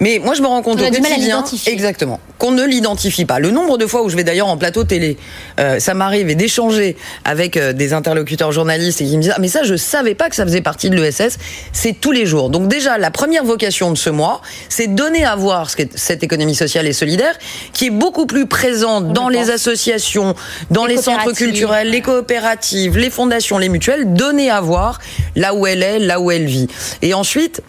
Mais 0.00 0.20
moi, 0.22 0.34
je 0.34 0.42
me 0.42 0.46
rends 0.46 0.62
compte 0.62 0.80
On 0.80 0.86
au 0.86 0.90
quotidien, 0.90 1.44
exactement, 1.66 2.20
qu'on 2.38 2.50
ne 2.50 2.64
l'identifie 2.64 3.24
pas. 3.24 3.38
Le 3.38 3.50
nombre 3.50 3.78
de 3.78 3.86
fois 3.86 4.02
où 4.02 4.08
je 4.08 4.16
vais 4.16 4.24
d'ailleurs 4.24 4.48
en 4.48 4.58
plateau 4.58 4.84
télé, 4.84 5.16
euh, 5.58 5.78
ça 5.78 5.94
m'arrive 5.94 6.28
et 6.28 6.34
d'échanger 6.34 6.96
avec 7.24 7.56
euh, 7.56 7.72
des 7.72 7.92
interlocuteurs 7.94 8.52
journalistes 8.52 9.00
et 9.00 9.06
qui 9.06 9.16
me 9.16 9.22
disent 9.22 9.32
ah 9.34 9.40
mais 9.40 9.48
ça 9.48 9.62
je 9.62 9.74
savais 9.76 10.14
pas 10.14 10.28
que 10.28 10.36
ça 10.36 10.44
faisait 10.44 10.60
partie 10.60 10.90
de 10.90 10.96
l'ESS. 10.96 11.38
C'est 11.72 11.94
tous 11.98 12.12
les 12.12 12.26
jours. 12.26 12.50
Donc 12.50 12.68
déjà 12.68 12.98
la 12.98 13.10
première 13.10 13.44
vocation 13.44 13.90
de 13.90 13.96
ce 13.96 14.10
mois, 14.10 14.42
c'est 14.68 14.88
donner 14.88 15.24
à 15.24 15.34
voir 15.34 15.70
ce 15.70 15.76
qu'est 15.76 15.96
cette 15.96 16.22
économie 16.22 16.54
sociale 16.54 16.86
et 16.86 16.92
solidaire, 16.92 17.38
qui 17.72 17.86
est 17.86 17.90
beaucoup 17.90 18.26
plus 18.26 18.46
présente 18.46 19.12
dans 19.12 19.28
le 19.28 19.36
les 19.36 19.40
pense. 19.40 19.50
associations, 19.50 20.34
dans 20.70 20.86
Les 20.86 20.96
les, 20.96 21.02
centres 21.02 21.32
culturels, 21.32 21.90
les 21.90 22.00
coopératives, 22.00 22.96
les 22.96 23.10
fondations, 23.10 23.58
les 23.58 23.68
mutuelles, 23.68 24.14
donner 24.14 24.50
à 24.50 24.60
voir 24.60 24.98
là 25.34 25.54
où 25.54 25.66
elle 25.66 25.82
est, 25.82 25.98
là 25.98 26.20
où 26.20 26.30
elle 26.30 26.46
vit. 26.46 26.68
Et 27.02 27.14
ensuite. 27.14 27.62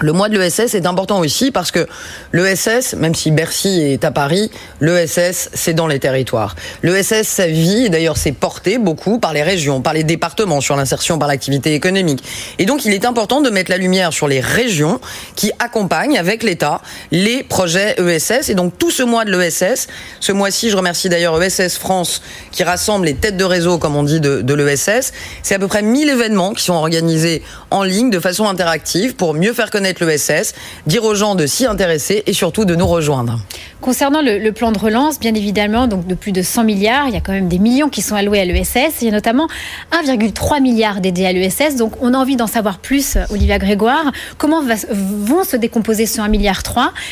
Le 0.00 0.12
mois 0.12 0.28
de 0.28 0.36
l'ESS 0.36 0.74
est 0.74 0.86
important 0.86 1.20
aussi 1.20 1.52
parce 1.52 1.70
que 1.70 1.86
l'ESS, 2.32 2.94
même 2.94 3.14
si 3.14 3.30
Bercy 3.30 3.80
est 3.80 4.04
à 4.04 4.10
Paris, 4.10 4.50
l'ESS, 4.80 5.50
c'est 5.54 5.72
dans 5.72 5.86
les 5.86 6.00
territoires. 6.00 6.56
L'ESS, 6.82 7.22
sa 7.22 7.46
vie, 7.46 7.88
d'ailleurs, 7.90 8.16
c'est 8.16 8.32
porté 8.32 8.78
beaucoup 8.78 9.20
par 9.20 9.32
les 9.32 9.44
régions, 9.44 9.82
par 9.82 9.92
les 9.92 10.02
départements 10.02 10.60
sur 10.60 10.74
l'insertion 10.74 11.16
par 11.18 11.28
l'activité 11.28 11.74
économique. 11.74 12.24
Et 12.58 12.66
donc, 12.66 12.84
il 12.84 12.92
est 12.92 13.04
important 13.04 13.40
de 13.40 13.50
mettre 13.50 13.70
la 13.70 13.76
lumière 13.76 14.12
sur 14.12 14.26
les 14.26 14.40
régions 14.40 15.00
qui 15.36 15.52
accompagnent 15.60 16.18
avec 16.18 16.42
l'État 16.42 16.80
les 17.12 17.44
projets 17.44 17.94
ESS. 18.00 18.48
Et 18.48 18.54
donc, 18.54 18.76
tout 18.76 18.90
ce 18.90 19.04
mois 19.04 19.24
de 19.24 19.30
l'ESS, 19.30 19.86
ce 20.18 20.32
mois-ci, 20.32 20.70
je 20.70 20.76
remercie 20.76 21.08
d'ailleurs 21.08 21.40
ESS 21.40 21.78
France 21.78 22.20
qui 22.50 22.64
rassemble 22.64 23.06
les 23.06 23.14
têtes 23.14 23.36
de 23.36 23.44
réseau, 23.44 23.78
comme 23.78 23.94
on 23.94 24.02
dit, 24.02 24.18
de, 24.18 24.42
de 24.42 24.54
l'ESS. 24.54 25.12
C'est 25.44 25.54
à 25.54 25.58
peu 25.60 25.68
près 25.68 25.82
1000 25.82 26.10
événements 26.10 26.52
qui 26.52 26.64
sont 26.64 26.74
organisés 26.74 27.42
en 27.74 27.82
ligne 27.82 28.10
de 28.10 28.20
façon 28.20 28.46
interactive 28.46 29.14
pour 29.16 29.34
mieux 29.34 29.52
faire 29.52 29.70
connaître 29.70 30.04
l'ESS, 30.04 30.54
dire 30.86 31.04
aux 31.04 31.14
gens 31.14 31.34
de 31.34 31.46
s'y 31.46 31.66
intéresser 31.66 32.22
et 32.26 32.32
surtout 32.32 32.64
de 32.64 32.74
nous 32.74 32.86
rejoindre. 32.86 33.40
Concernant 33.80 34.22
le, 34.22 34.38
le 34.38 34.52
plan 34.52 34.72
de 34.72 34.78
relance, 34.78 35.18
bien 35.20 35.34
évidemment, 35.34 35.86
donc 35.86 36.06
de 36.06 36.14
plus 36.14 36.32
de 36.32 36.40
100 36.40 36.64
milliards, 36.64 37.08
il 37.08 37.14
y 37.14 37.16
a 37.16 37.20
quand 37.20 37.32
même 37.32 37.48
des 37.48 37.58
millions 37.58 37.88
qui 37.88 38.00
sont 38.00 38.14
alloués 38.14 38.40
à 38.40 38.44
l'ESS. 38.44 39.02
Il 39.02 39.06
y 39.06 39.08
a 39.08 39.12
notamment 39.12 39.48
1,3 39.92 40.62
milliard 40.62 41.00
dédiés 41.00 41.26
à 41.26 41.32
l'ESS. 41.32 41.76
Donc 41.76 41.92
on 42.00 42.14
a 42.14 42.16
envie 42.16 42.36
d'en 42.36 42.46
savoir 42.46 42.78
plus, 42.78 43.18
Olivia 43.30 43.58
Grégoire. 43.58 44.12
Comment 44.38 44.62
va- 44.62 44.74
vont 44.90 45.44
se 45.44 45.56
décomposer 45.56 46.06
ce 46.06 46.20
1,3 46.20 46.30
milliard 46.30 46.62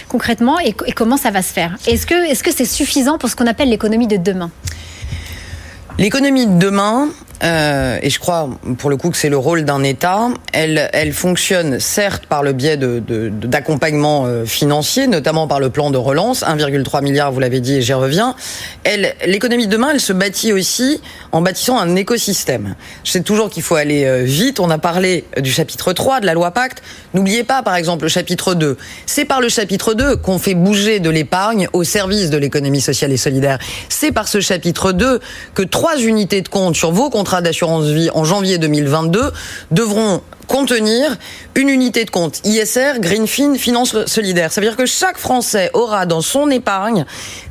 concrètement 0.09 0.59
et, 0.61 0.75
et 0.87 0.92
comment 0.92 1.16
ça 1.16 1.31
va 1.31 1.42
se 1.42 1.52
faire? 1.52 1.76
Est-ce 1.87 2.07
que 2.07 2.14
est-ce 2.31 2.42
que 2.42 2.52
c'est 2.52 2.64
suffisant 2.64 3.19
pour 3.19 3.28
ce 3.28 3.37
qu'on 3.37 3.47
appelle 3.47 3.69
l'économie 3.69 4.07
de 4.07 4.16
demain? 4.16 4.50
L'économie 5.99 6.47
de 6.47 6.59
demain, 6.59 7.09
euh, 7.42 7.99
et 8.02 8.11
je 8.11 8.20
crois 8.20 8.49
pour 8.78 8.90
le 8.90 8.96
coup 8.96 9.11
que 9.11 9.16
c'est 9.16 9.28
le 9.28 9.37
rôle 9.37 9.64
d'un 9.64 9.82
État, 9.82 10.28
elle, 10.52 10.88
elle 10.92 11.12
fonctionne 11.12 11.80
certes 11.80 12.26
par 12.26 12.42
le 12.42 12.52
biais 12.52 12.76
de, 12.76 13.02
d'accompagnement 13.30 14.26
euh, 14.26 14.44
financier, 14.44 15.06
notamment 15.06 15.49
par 15.49 15.58
le 15.58 15.70
plan 15.70 15.90
de 15.90 15.99
relance, 15.99 16.42
1,3 16.42 17.02
milliard, 17.02 17.32
vous 17.32 17.40
l'avez 17.40 17.61
dit 17.61 17.76
et 17.76 17.82
j'y 17.82 17.94
reviens. 17.94 18.34
L'économie 19.26 19.66
de 19.66 19.72
demain, 19.72 19.90
elle 19.92 20.00
se 20.00 20.12
bâtit 20.12 20.52
aussi 20.52 21.00
en 21.33 21.41
bâtissant 21.41 21.79
un 21.79 21.97
écosystème. 21.97 22.77
Je 23.05 23.11
sais 23.11 23.23
toujours 23.23 23.51
qu'il 23.51 23.62
faut 23.62 23.75
aller 23.75 24.05
euh, 24.05 24.23
vite. 24.23 24.61
On 24.61 24.71
a 24.71 24.79
parlé 24.79 25.25
du 25.39 25.51
chapitre 25.51 25.93
3 25.93 26.21
de 26.21 26.27
la 26.27 26.35
loi 26.35 26.51
Pacte. 26.51 26.83
N'oubliez 27.15 27.43
pas, 27.43 27.62
par 27.62 27.75
exemple, 27.75 28.05
le 28.05 28.09
chapitre 28.09 28.55
2. 28.55 28.77
C'est 29.07 29.25
par 29.25 29.41
le 29.41 29.49
chapitre 29.49 29.95
2 29.95 30.17
qu'on 30.17 30.39
fait 30.39 30.55
bouger 30.55 31.01
de 31.01 31.11
l'épargne 31.11 31.69
au 31.73 31.85
service 31.85 32.31
de 32.31 32.37
l'économie 32.37 32.83
sociale 32.83 33.12
et 33.12 33.17
solidaire. 33.17 33.59
C'est 33.89 34.12
par 34.12 34.29
ce 34.29 34.41
chapitre 34.41 34.93
2 34.93 35.21
que 35.55 35.62
trois 35.62 35.99
unités 35.99 36.43
de 36.43 36.49
compte 36.49 36.77
sur 36.77 36.93
vos 36.93 37.09
contrats 37.09 37.41
d'assurance 37.41 37.87
vie 37.87 38.11
en 38.15 38.25
janvier 38.25 38.59
2022 38.59 39.33
devront 39.71 40.23
contenir 40.46 41.16
une 41.54 41.68
unité 41.68 42.04
de 42.04 42.11
compte 42.11 42.40
ISR, 42.44 42.99
Greenfin, 42.99 43.54
Finance 43.54 44.06
Solidaire. 44.06 44.52
Ça 44.52 44.61
veut 44.61 44.66
dire 44.66 44.76
que 44.76 44.87
chaque 44.87 45.18
Français 45.18 45.70
aura 45.75 46.06
dans 46.06 46.20
son 46.20 46.50
épargne 46.50 47.04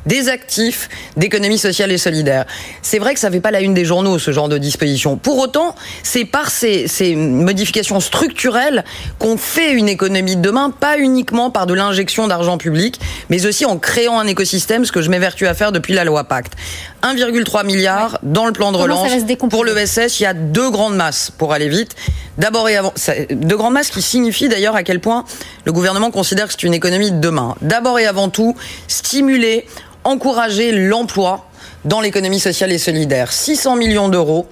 des 0.06 0.28
actifs 0.28 0.88
d'économie 1.16 1.58
sociale 1.58 1.92
et 1.92 1.98
solidaire. 1.98 2.44
C'est 2.82 2.98
vrai 2.98 3.14
que 3.14 3.20
ça 3.20 3.30
fait 3.30 3.40
pas 3.40 3.50
la 3.50 3.60
une 3.60 3.74
des 3.74 3.84
journaux, 3.84 4.18
ce 4.18 4.32
genre 4.32 4.48
de 4.48 4.58
disposition. 4.58 5.16
Pour 5.16 5.38
autant, 5.38 5.74
c'est 6.02 6.24
par 6.24 6.50
ces, 6.50 6.88
ces 6.88 7.14
modifications 7.14 8.00
structurelles 8.00 8.84
qu'on 9.18 9.36
fait 9.36 9.72
une 9.72 9.88
économie 9.88 10.36
de 10.36 10.42
demain, 10.42 10.70
pas 10.70 10.98
uniquement 10.98 11.50
par 11.50 11.66
de 11.66 11.74
l'injection 11.74 12.26
d'argent 12.26 12.58
public, 12.58 13.00
mais 13.28 13.46
aussi 13.46 13.64
en 13.64 13.78
créant 13.78 14.18
un 14.18 14.26
écosystème, 14.26 14.84
ce 14.84 14.92
que 14.92 15.02
je 15.02 15.10
m'évertue 15.10 15.46
à 15.46 15.54
faire 15.54 15.72
depuis 15.72 15.94
la 15.94 16.04
loi 16.04 16.24
Pacte. 16.24 16.54
1,3 17.02 17.64
milliard 17.64 18.18
dans 18.22 18.46
le 18.46 18.52
plan 18.52 18.72
de 18.72 18.76
relance. 18.76 19.08
Pour 19.50 19.64
le 19.64 19.72
VSS, 19.72 20.20
il 20.20 20.22
y 20.22 20.26
a 20.26 20.34
deux 20.34 20.70
grandes 20.70 20.96
masses 20.96 21.32
pour 21.36 21.52
aller 21.52 21.68
vite. 21.68 21.96
D'abord 22.38 22.68
et 22.68 22.76
avant, 22.76 22.81
de 22.82 23.54
grandes 23.54 23.74
masses 23.74 23.90
qui 23.90 24.02
signifient 24.02 24.48
d'ailleurs 24.48 24.76
à 24.76 24.82
quel 24.82 25.00
point 25.00 25.24
le 25.64 25.72
gouvernement 25.72 26.10
considère 26.10 26.46
que 26.46 26.52
c'est 26.52 26.64
une 26.64 26.74
économie 26.74 27.10
de 27.10 27.18
demain. 27.18 27.54
D'abord 27.62 27.98
et 27.98 28.06
avant 28.06 28.28
tout, 28.28 28.56
stimuler, 28.88 29.66
encourager 30.04 30.72
l'emploi 30.72 31.46
dans 31.84 32.00
l'économie 32.00 32.40
sociale 32.40 32.72
et 32.72 32.78
solidaire. 32.78 33.32
600 33.32 33.76
millions 33.76 34.08
d'euros 34.08 34.46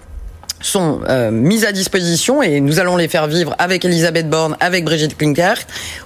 sont 0.61 1.01
euh, 1.09 1.31
mises 1.31 1.65
à 1.65 1.73
disposition 1.73 2.43
et 2.43 2.61
nous 2.61 2.81
allons 2.81 2.97
les 2.97 3.09
faire 3.09 3.27
vivre 3.27 3.55
avec 3.59 3.85
Elisabeth 3.85 4.29
Borne, 4.29 4.57
avec 4.61 4.85
Brigitte 4.85 5.17
Klinkert, 5.17 5.59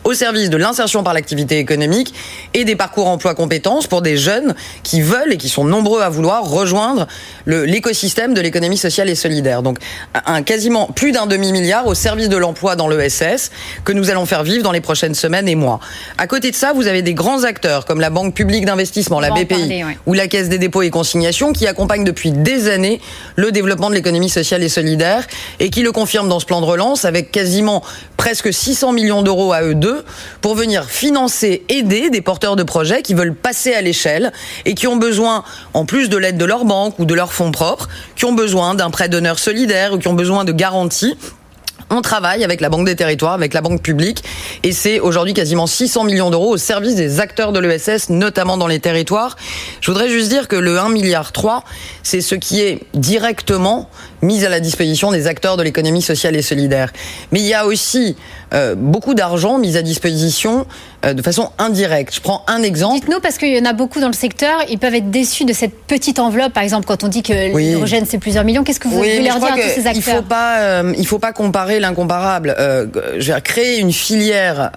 au 0.04 0.14
service 0.14 0.50
de 0.50 0.56
l'insertion 0.56 1.02
par 1.02 1.14
l'activité 1.14 1.58
économique 1.58 2.14
et 2.54 2.64
des 2.64 2.76
parcours 2.76 3.08
emploi 3.08 3.34
compétences 3.34 3.86
pour 3.86 4.02
des 4.02 4.16
jeunes 4.16 4.54
qui 4.82 5.00
veulent 5.00 5.32
et 5.32 5.36
qui 5.36 5.48
sont 5.48 5.64
nombreux 5.64 6.02
à 6.02 6.08
vouloir 6.08 6.48
rejoindre 6.48 7.06
l'écosystème 7.46 8.34
de 8.34 8.40
l'économie 8.40 8.78
sociale 8.78 9.08
et 9.08 9.14
solidaire. 9.14 9.62
Donc 9.62 9.78
un, 10.26 10.42
quasiment 10.42 10.86
plus 10.86 11.12
d'un 11.12 11.26
demi-milliard 11.26 11.86
au 11.86 11.94
service 11.94 12.28
de 12.28 12.36
l'emploi 12.36 12.76
dans 12.76 12.88
l'ESS 12.88 13.50
que 13.84 13.92
nous 13.92 14.10
allons 14.10 14.26
faire 14.26 14.44
vivre 14.44 14.62
dans 14.62 14.72
les 14.72 14.80
prochaines 14.80 15.14
semaines 15.14 15.48
et 15.48 15.56
mois. 15.56 15.80
À 16.16 16.26
côté 16.26 16.50
de 16.50 16.56
ça, 16.56 16.72
vous 16.72 16.86
avez 16.86 17.02
des 17.02 17.14
grands 17.14 17.42
acteurs 17.44 17.84
comme 17.84 18.00
la 18.00 18.10
Banque 18.10 18.34
publique 18.34 18.66
d'investissement, 18.66 19.18
la 19.18 19.30
BPI, 19.30 19.82
ou 20.06 20.14
la 20.14 20.28
Caisse 20.28 20.48
des 20.48 20.58
dépôts 20.58 20.82
et 20.82 20.90
consignations 20.90 21.52
qui 21.52 21.66
accompagnent 21.66 22.04
depuis 22.04 22.30
des 22.30 22.68
années 22.68 23.00
le 23.36 23.50
développement 23.50 23.90
de 23.90 23.94
l'économie 23.94 24.28
sociale 24.28 24.43
et 24.52 24.68
solidaire 24.68 25.26
et 25.58 25.70
qui 25.70 25.82
le 25.82 25.92
confirme 25.92 26.28
dans 26.28 26.40
ce 26.40 26.46
plan 26.46 26.60
de 26.60 26.66
relance 26.66 27.04
avec 27.04 27.30
quasiment 27.30 27.82
presque 28.16 28.52
600 28.52 28.92
millions 28.92 29.22
d'euros 29.22 29.52
à 29.52 29.62
eux 29.62 29.74
deux 29.74 30.04
pour 30.40 30.54
venir 30.54 30.84
financer, 30.84 31.64
aider 31.68 32.10
des 32.10 32.20
porteurs 32.20 32.56
de 32.56 32.62
projets 32.62 33.02
qui 33.02 33.14
veulent 33.14 33.34
passer 33.34 33.74
à 33.74 33.80
l'échelle 33.80 34.32
et 34.64 34.74
qui 34.74 34.86
ont 34.86 34.96
besoin, 34.96 35.44
en 35.72 35.84
plus 35.84 36.08
de 36.08 36.16
l'aide 36.16 36.36
de 36.36 36.44
leur 36.44 36.64
banque 36.64 36.98
ou 36.98 37.04
de 37.04 37.14
leurs 37.14 37.32
fonds 37.32 37.52
propres, 37.52 37.88
qui 38.16 38.24
ont 38.24 38.32
besoin 38.32 38.74
d'un 38.74 38.90
prêt 38.90 39.08
d'honneur 39.08 39.38
solidaire 39.38 39.94
ou 39.94 39.98
qui 39.98 40.08
ont 40.08 40.14
besoin 40.14 40.44
de 40.44 40.52
garanties 40.52 41.16
on 41.90 42.02
travaille 42.02 42.44
avec 42.44 42.60
la 42.60 42.68
Banque 42.68 42.86
des 42.86 42.96
Territoires, 42.96 43.34
avec 43.34 43.54
la 43.54 43.60
Banque 43.60 43.82
publique, 43.82 44.24
et 44.62 44.72
c'est 44.72 45.00
aujourd'hui 45.00 45.34
quasiment 45.34 45.66
600 45.66 46.04
millions 46.04 46.30
d'euros 46.30 46.54
au 46.54 46.56
service 46.56 46.94
des 46.94 47.20
acteurs 47.20 47.52
de 47.52 47.60
l'ESS, 47.60 48.08
notamment 48.10 48.56
dans 48.56 48.66
les 48.66 48.80
territoires. 48.80 49.36
Je 49.80 49.90
voudrais 49.90 50.08
juste 50.08 50.28
dire 50.28 50.48
que 50.48 50.56
le 50.56 50.78
1 50.78 50.88
milliard 50.88 51.32
3, 51.32 51.64
c'est 52.02 52.20
ce 52.20 52.34
qui 52.34 52.60
est 52.62 52.80
directement 52.94 53.90
mis 54.24 54.44
à 54.44 54.48
la 54.48 54.60
disposition 54.60 55.12
des 55.12 55.26
acteurs 55.26 55.56
de 55.56 55.62
l'économie 55.62 56.02
sociale 56.02 56.34
et 56.36 56.42
solidaire. 56.42 56.92
Mais 57.30 57.40
il 57.40 57.46
y 57.46 57.54
a 57.54 57.66
aussi 57.66 58.16
euh, 58.54 58.74
beaucoup 58.76 59.14
d'argent 59.14 59.58
mis 59.58 59.76
à 59.76 59.82
disposition 59.82 60.66
euh, 61.04 61.12
de 61.12 61.22
façon 61.22 61.50
indirecte. 61.58 62.14
Je 62.14 62.20
prends 62.20 62.44
un 62.46 62.62
exemple. 62.62 62.94
Dites-nous, 63.00 63.20
parce 63.20 63.38
qu'il 63.38 63.54
y 63.54 63.60
en 63.60 63.64
a 63.64 63.72
beaucoup 63.72 64.00
dans 64.00 64.08
le 64.08 64.14
secteur, 64.14 64.60
ils 64.68 64.78
peuvent 64.78 64.94
être 64.94 65.10
déçus 65.10 65.44
de 65.44 65.52
cette 65.52 65.74
petite 65.86 66.18
enveloppe. 66.18 66.52
Par 66.52 66.62
exemple, 66.62 66.86
quand 66.86 67.04
on 67.04 67.08
dit 67.08 67.22
que 67.22 67.56
l'hydrogène, 67.56 68.06
c'est 68.06 68.18
plusieurs 68.18 68.44
millions, 68.44 68.64
qu'est-ce 68.64 68.80
que 68.80 68.88
vous 68.88 68.96
voulez 68.96 69.22
leur 69.22 69.38
dire 69.38 69.52
à 69.52 69.56
tous 69.56 69.74
ces 69.74 69.86
acteurs 69.86 69.94
Il 69.94 70.02
faut 70.02 70.22
pas, 70.22 70.58
euh, 70.60 70.94
il 70.96 71.06
faut 71.06 71.18
pas 71.18 71.32
comparer 71.32 71.80
l'incomparable. 71.80 72.54
je 73.18 73.32
vais 73.32 73.40
créer 73.40 73.78
une 73.78 73.92
filière 73.92 74.70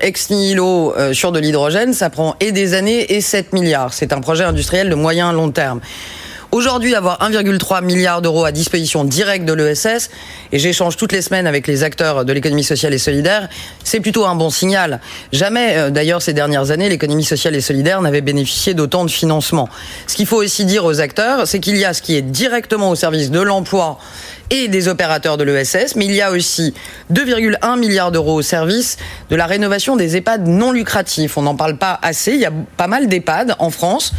ex 0.00 0.30
nihilo 0.30 0.94
sur 1.12 1.32
de 1.32 1.38
l'hydrogène, 1.38 1.92
ça 1.92 2.10
prend 2.10 2.36
et 2.40 2.52
des 2.52 2.74
années 2.74 3.14
et 3.14 3.20
7 3.20 3.52
milliards. 3.52 3.92
C'est 3.92 4.12
un 4.12 4.20
projet 4.20 4.44
industriel 4.44 4.88
de 4.88 4.94
moyen 4.94 5.32
long 5.32 5.50
terme. 5.50 5.80
Aujourd'hui, 6.50 6.94
avoir 6.94 7.18
1,3 7.20 7.84
milliard 7.84 8.22
d'euros 8.22 8.46
à 8.46 8.52
disposition 8.52 9.04
directe 9.04 9.44
de 9.44 9.52
l'ESS, 9.52 10.08
et 10.50 10.58
j'échange 10.58 10.96
toutes 10.96 11.12
les 11.12 11.20
semaines 11.20 11.46
avec 11.46 11.66
les 11.66 11.84
acteurs 11.84 12.24
de 12.24 12.32
l'économie 12.32 12.64
sociale 12.64 12.94
et 12.94 12.98
solidaire, 12.98 13.50
c'est 13.84 14.00
plutôt 14.00 14.24
un 14.24 14.34
bon 14.34 14.48
signal. 14.48 15.00
Jamais, 15.30 15.76
euh, 15.76 15.90
d'ailleurs, 15.90 16.22
ces 16.22 16.32
dernières 16.32 16.70
années, 16.70 16.88
l'économie 16.88 17.24
sociale 17.24 17.54
et 17.54 17.60
solidaire 17.60 18.00
n'avait 18.00 18.22
bénéficié 18.22 18.72
d'autant 18.72 19.04
de 19.04 19.10
financement. 19.10 19.68
Ce 20.06 20.16
qu'il 20.16 20.26
faut 20.26 20.42
aussi 20.42 20.64
dire 20.64 20.86
aux 20.86 21.00
acteurs, 21.00 21.46
c'est 21.46 21.60
qu'il 21.60 21.76
y 21.76 21.84
a 21.84 21.92
ce 21.92 22.00
qui 22.00 22.16
est 22.16 22.22
directement 22.22 22.88
au 22.88 22.94
service 22.94 23.30
de 23.30 23.40
l'emploi 23.40 23.98
et 24.50 24.68
des 24.68 24.88
opérateurs 24.88 25.36
de 25.36 25.44
l'ESS, 25.44 25.94
mais 25.96 26.06
il 26.06 26.14
y 26.14 26.22
a 26.22 26.30
aussi 26.30 26.74
2,1 27.12 27.78
milliards 27.78 28.12
d'euros 28.12 28.34
au 28.34 28.42
service 28.42 28.96
de 29.30 29.36
la 29.36 29.46
rénovation 29.46 29.96
des 29.96 30.16
EHPAD 30.16 30.46
non 30.46 30.72
lucratifs. 30.72 31.36
On 31.36 31.42
n'en 31.42 31.54
parle 31.54 31.76
pas 31.76 31.98
assez. 32.02 32.32
Il 32.32 32.40
y 32.40 32.46
a 32.46 32.52
pas 32.76 32.86
mal 32.86 33.08
d'EHPAD 33.08 33.56
en 33.58 33.70
France 33.70 34.12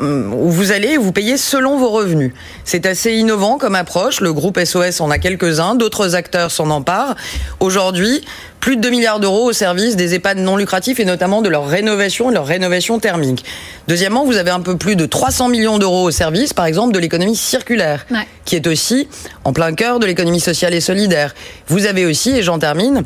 où 0.00 0.50
vous 0.50 0.72
allez 0.72 0.96
vous 0.96 1.12
payer 1.12 1.36
selon 1.36 1.78
vos 1.78 1.90
revenus. 1.90 2.32
C'est 2.64 2.86
assez 2.86 3.12
innovant 3.12 3.58
comme 3.58 3.74
approche. 3.74 4.20
Le 4.20 4.32
groupe 4.32 4.58
SOS 4.62 5.00
en 5.00 5.10
a 5.10 5.18
quelques-uns, 5.18 5.74
d'autres 5.74 6.14
acteurs 6.14 6.50
s'en 6.50 6.70
emparent. 6.70 7.14
Aujourd'hui, 7.60 8.24
plus 8.62 8.76
de 8.76 8.80
2 8.80 8.90
milliards 8.90 9.18
d'euros 9.18 9.50
au 9.50 9.52
service 9.52 9.96
des 9.96 10.14
EHPAD 10.14 10.38
non 10.38 10.56
lucratifs 10.56 11.00
et 11.00 11.04
notamment 11.04 11.42
de 11.42 11.48
leur 11.48 11.66
rénovation 11.66 12.30
et 12.30 12.34
leur 12.34 12.46
rénovation 12.46 13.00
thermique. 13.00 13.44
Deuxièmement, 13.88 14.24
vous 14.24 14.36
avez 14.36 14.52
un 14.52 14.60
peu 14.60 14.76
plus 14.76 14.94
de 14.94 15.04
300 15.04 15.48
millions 15.48 15.78
d'euros 15.78 16.04
au 16.04 16.10
service, 16.12 16.54
par 16.54 16.66
exemple, 16.66 16.94
de 16.94 17.00
l'économie 17.00 17.34
circulaire, 17.34 18.06
qui 18.44 18.54
est 18.54 18.68
aussi 18.68 19.08
en 19.44 19.52
plein 19.52 19.74
cœur 19.74 19.98
de 19.98 20.06
l'économie 20.06 20.38
sociale 20.38 20.74
et 20.74 20.80
solidaire. 20.80 21.34
Vous 21.66 21.86
avez 21.86 22.06
aussi, 22.06 22.30
et 22.30 22.42
j'en 22.44 22.60
termine, 22.60 23.02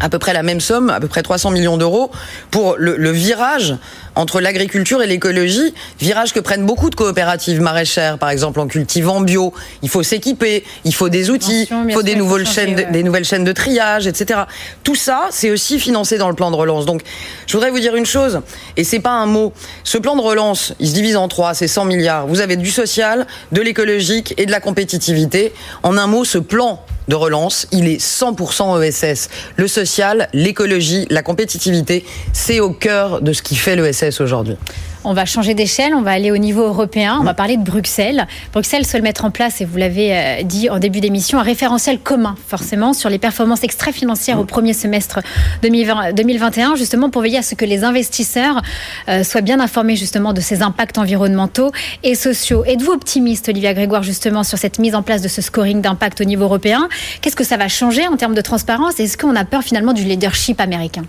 à 0.00 0.08
peu 0.08 0.18
près 0.18 0.32
la 0.32 0.42
même 0.42 0.60
somme, 0.60 0.90
à 0.90 0.98
peu 0.98 1.06
près 1.06 1.22
300 1.22 1.52
millions 1.52 1.76
d'euros, 1.76 2.10
pour 2.50 2.74
le, 2.76 3.10
virage 3.12 3.76
entre 4.14 4.40
l'agriculture 4.40 5.02
et 5.02 5.06
l'écologie, 5.06 5.74
virage 6.00 6.32
que 6.32 6.40
prennent 6.40 6.66
beaucoup 6.66 6.90
de 6.90 6.94
coopératives 6.94 7.60
maraîchères, 7.60 8.18
par 8.18 8.30
exemple 8.30 8.60
en 8.60 8.66
cultivant 8.66 9.20
bio. 9.20 9.52
Il 9.82 9.88
faut 9.88 10.02
s'équiper, 10.02 10.64
il 10.84 10.94
faut 10.94 11.08
des 11.08 11.30
outils, 11.30 11.68
il 11.88 11.92
faut 11.92 12.02
des 12.02 12.16
nouvelles, 12.16 12.46
chaînes, 12.46 12.90
des 12.90 13.02
nouvelles 13.02 13.24
chaînes 13.24 13.44
de 13.44 13.52
triage, 13.52 14.06
etc. 14.06 14.40
Tout 14.82 14.94
ça, 14.94 15.28
c'est 15.30 15.50
aussi 15.50 15.78
financé 15.78 16.18
dans 16.18 16.28
le 16.28 16.34
plan 16.34 16.50
de 16.50 16.56
relance. 16.56 16.86
Donc, 16.86 17.02
je 17.46 17.52
voudrais 17.56 17.70
vous 17.70 17.80
dire 17.80 17.96
une 17.96 18.06
chose, 18.06 18.40
et 18.76 18.84
c'est 18.84 19.00
pas 19.00 19.10
un 19.10 19.26
mot. 19.26 19.52
Ce 19.84 19.98
plan 19.98 20.16
de 20.16 20.22
relance, 20.22 20.74
il 20.80 20.88
se 20.88 20.94
divise 20.94 21.16
en 21.16 21.28
trois, 21.28 21.54
c'est 21.54 21.68
100 21.68 21.84
milliards. 21.84 22.26
Vous 22.26 22.40
avez 22.40 22.56
du 22.56 22.70
social, 22.70 23.26
de 23.52 23.60
l'écologique 23.60 24.34
et 24.36 24.46
de 24.46 24.50
la 24.50 24.60
compétitivité. 24.60 25.52
En 25.82 25.96
un 25.96 26.06
mot, 26.06 26.24
ce 26.24 26.38
plan 26.38 26.80
de 27.08 27.14
relance, 27.16 27.66
il 27.72 27.88
est 27.88 28.00
100% 28.00 28.82
ESS. 28.82 29.28
Le 29.56 29.68
social, 29.68 30.28
l'écologie, 30.32 31.06
la 31.10 31.22
compétitivité, 31.22 32.04
c'est 32.32 32.60
au 32.60 32.70
cœur 32.70 33.20
de 33.20 33.32
ce 33.32 33.42
qui 33.42 33.56
fait 33.56 33.76
l'ESS 33.76 33.99
aujourd'hui. 34.20 34.56
On 35.02 35.14
va 35.14 35.24
changer 35.24 35.54
d'échelle, 35.54 35.94
on 35.94 36.02
va 36.02 36.10
aller 36.10 36.30
au 36.30 36.36
niveau 36.36 36.62
européen, 36.62 37.16
on 37.18 37.24
va 37.24 37.32
parler 37.32 37.56
de 37.56 37.62
Bruxelles. 37.62 38.26
Bruxelles 38.52 38.84
souhaite 38.84 39.02
mettre 39.02 39.24
en 39.24 39.30
place, 39.30 39.62
et 39.62 39.64
vous 39.64 39.78
l'avez 39.78 40.14
euh, 40.14 40.42
dit 40.42 40.68
en 40.68 40.78
début 40.78 41.00
d'émission, 41.00 41.38
un 41.38 41.42
référentiel 41.42 41.98
commun, 41.98 42.34
forcément, 42.48 42.92
sur 42.92 43.08
les 43.08 43.18
performances 43.18 43.62
extra-financières 43.62 44.38
au 44.38 44.44
premier 44.44 44.74
semestre 44.74 45.20
2021, 45.62 46.76
justement 46.76 47.08
pour 47.08 47.22
veiller 47.22 47.38
à 47.38 47.42
ce 47.42 47.54
que 47.54 47.64
les 47.64 47.82
investisseurs 47.82 48.60
euh, 49.08 49.24
soient 49.24 49.40
bien 49.40 49.58
informés 49.58 49.96
justement 49.96 50.34
de 50.34 50.40
ces 50.42 50.60
impacts 50.60 50.98
environnementaux 50.98 51.72
et 52.02 52.14
sociaux. 52.14 52.64
Êtes-vous 52.66 52.92
optimiste, 52.92 53.48
Olivia 53.48 53.72
Grégoire, 53.72 54.02
justement, 54.02 54.44
sur 54.44 54.58
cette 54.58 54.78
mise 54.78 54.94
en 54.94 55.02
place 55.02 55.22
de 55.22 55.28
ce 55.28 55.40
scoring 55.40 55.80
d'impact 55.80 56.20
au 56.20 56.24
niveau 56.24 56.44
européen? 56.44 56.90
Qu'est-ce 57.22 57.36
que 57.36 57.44
ça 57.44 57.56
va 57.56 57.68
changer 57.68 58.06
en 58.06 58.16
termes 58.16 58.34
de 58.34 58.42
transparence? 58.42 59.00
Est-ce 59.00 59.16
qu'on 59.16 59.34
a 59.34 59.46
peur 59.46 59.62
finalement 59.62 59.94
du 59.94 60.04
leadership 60.04 60.60
américain? 60.60 61.04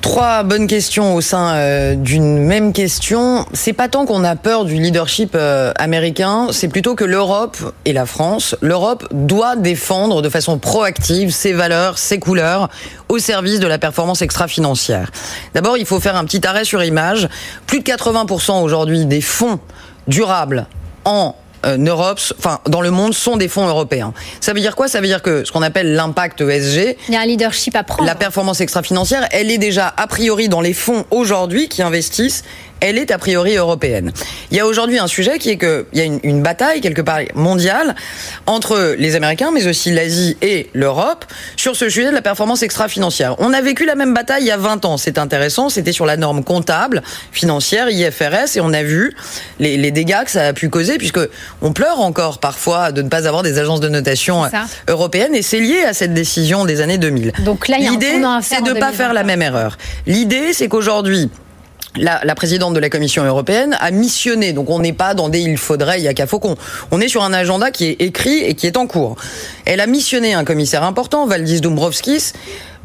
Trois 0.00 0.44
bonnes 0.44 0.66
questions 0.66 1.14
au 1.14 1.20
sein 1.20 1.54
euh, 1.56 1.94
d'une 1.94 2.38
même 2.38 2.72
question. 2.72 3.44
C'est 3.52 3.74
pas 3.74 3.88
tant 3.88 4.06
qu'on 4.06 4.24
a 4.24 4.34
peur 4.34 4.64
du 4.64 4.74
leadership 4.74 5.32
euh, 5.34 5.72
américain, 5.76 6.48
c'est 6.52 6.68
plutôt 6.68 6.94
que 6.94 7.04
l'Europe 7.04 7.58
et 7.84 7.92
la 7.92 8.06
France, 8.06 8.56
l'Europe 8.62 9.06
doit 9.12 9.56
défendre 9.56 10.22
de 10.22 10.28
façon 10.30 10.58
proactive 10.58 11.30
ses 11.30 11.52
valeurs, 11.52 11.98
ses 11.98 12.18
couleurs 12.18 12.70
au 13.10 13.18
service 13.18 13.60
de 13.60 13.66
la 13.66 13.78
performance 13.78 14.22
extra-financière. 14.22 15.10
D'abord, 15.54 15.76
il 15.76 15.84
faut 15.84 16.00
faire 16.00 16.16
un 16.16 16.24
petit 16.24 16.46
arrêt 16.46 16.64
sur 16.64 16.82
image. 16.82 17.28
Plus 17.66 17.80
de 17.80 17.84
80% 17.84 18.62
aujourd'hui 18.62 19.04
des 19.04 19.20
fonds 19.20 19.60
durables 20.08 20.66
en 21.04 21.36
Europe, 21.64 22.20
enfin 22.38 22.60
dans 22.68 22.80
le 22.80 22.90
monde, 22.90 23.14
sont 23.14 23.36
des 23.36 23.48
fonds 23.48 23.66
européens. 23.66 24.12
Ça 24.40 24.52
veut 24.52 24.60
dire 24.60 24.76
quoi? 24.76 24.88
Ça 24.88 25.00
veut 25.00 25.06
dire 25.06 25.22
que 25.22 25.44
ce 25.44 25.52
qu'on 25.52 25.62
appelle 25.62 25.94
l'impact 25.94 26.40
ESG, 26.40 26.96
il 27.08 27.14
y 27.14 27.16
a 27.16 27.20
un 27.20 27.26
leadership 27.26 27.76
à 27.76 27.82
prendre. 27.82 28.04
La 28.04 28.14
performance 28.14 28.60
extra-financière, 28.60 29.26
elle 29.30 29.50
est 29.50 29.58
déjà 29.58 29.92
a 29.96 30.06
priori 30.06 30.48
dans 30.48 30.60
les 30.60 30.74
fonds 30.74 31.04
aujourd'hui 31.10 31.68
qui 31.68 31.82
investissent 31.82 32.44
elle 32.80 32.98
est 32.98 33.10
a 33.10 33.18
priori 33.18 33.56
européenne. 33.56 34.12
Il 34.50 34.56
y 34.56 34.60
a 34.60 34.66
aujourd'hui 34.66 34.98
un 34.98 35.06
sujet 35.06 35.38
qui 35.38 35.50
est 35.50 35.58
qu'il 35.58 35.84
y 35.94 36.00
a 36.00 36.04
une, 36.04 36.20
une, 36.22 36.42
bataille 36.42 36.80
quelque 36.80 37.02
part 37.02 37.20
mondiale 37.34 37.94
entre 38.46 38.94
les 38.98 39.16
Américains, 39.16 39.50
mais 39.52 39.66
aussi 39.66 39.90
l'Asie 39.90 40.36
et 40.42 40.70
l'Europe 40.74 41.24
sur 41.56 41.76
ce 41.76 41.88
sujet 41.88 42.08
de 42.08 42.14
la 42.14 42.22
performance 42.22 42.62
extra-financière. 42.62 43.36
On 43.38 43.52
a 43.52 43.60
vécu 43.60 43.84
la 43.84 43.94
même 43.94 44.14
bataille 44.14 44.44
il 44.44 44.46
y 44.46 44.50
a 44.50 44.56
20 44.56 44.84
ans. 44.84 44.96
C'est 44.96 45.18
intéressant. 45.18 45.68
C'était 45.68 45.92
sur 45.92 46.06
la 46.06 46.16
norme 46.16 46.42
comptable 46.42 47.02
financière 47.32 47.90
IFRS 47.90 48.56
et 48.56 48.60
on 48.60 48.72
a 48.72 48.82
vu 48.82 49.14
les, 49.58 49.76
les, 49.76 49.90
dégâts 49.90 50.24
que 50.24 50.30
ça 50.30 50.46
a 50.46 50.52
pu 50.52 50.68
causer 50.68 50.98
puisque 50.98 51.20
on 51.62 51.72
pleure 51.72 52.00
encore 52.00 52.38
parfois 52.38 52.92
de 52.92 53.02
ne 53.02 53.08
pas 53.08 53.26
avoir 53.26 53.42
des 53.42 53.58
agences 53.58 53.80
de 53.80 53.88
notation 53.88 54.42
européennes 54.88 55.34
et 55.34 55.42
c'est 55.42 55.60
lié 55.60 55.84
à 55.84 55.92
cette 55.92 56.14
décision 56.14 56.64
des 56.64 56.80
années 56.80 56.98
2000. 56.98 57.32
Donc 57.44 57.68
là, 57.68 57.78
l'idée, 57.78 58.20
c'est 58.42 58.62
de 58.62 58.72
ne 58.72 58.80
pas 58.80 58.92
faire 58.92 59.12
la 59.12 59.24
même 59.24 59.42
erreur. 59.42 59.76
L'idée, 60.06 60.52
c'est 60.52 60.68
qu'aujourd'hui 60.68 61.30
la, 61.96 62.20
la, 62.24 62.34
présidente 62.34 62.74
de 62.74 62.78
la 62.78 62.88
Commission 62.88 63.24
européenne 63.24 63.76
a 63.80 63.90
missionné. 63.90 64.52
Donc 64.52 64.70
on 64.70 64.78
n'est 64.78 64.92
pas 64.92 65.14
dans 65.14 65.28
des 65.28 65.40
il 65.40 65.58
faudrait, 65.58 66.00
il 66.00 66.04
y 66.04 66.08
a 66.08 66.14
qu'à 66.14 66.26
faucon. 66.26 66.56
On 66.90 67.00
est 67.00 67.08
sur 67.08 67.22
un 67.22 67.32
agenda 67.32 67.70
qui 67.70 67.86
est 67.86 68.00
écrit 68.00 68.38
et 68.38 68.54
qui 68.54 68.66
est 68.66 68.76
en 68.76 68.86
cours. 68.86 69.16
Elle 69.64 69.80
a 69.80 69.86
missionné 69.86 70.34
un 70.34 70.44
commissaire 70.44 70.84
important, 70.84 71.26
Valdis 71.26 71.60
Dombrovskis, 71.60 72.32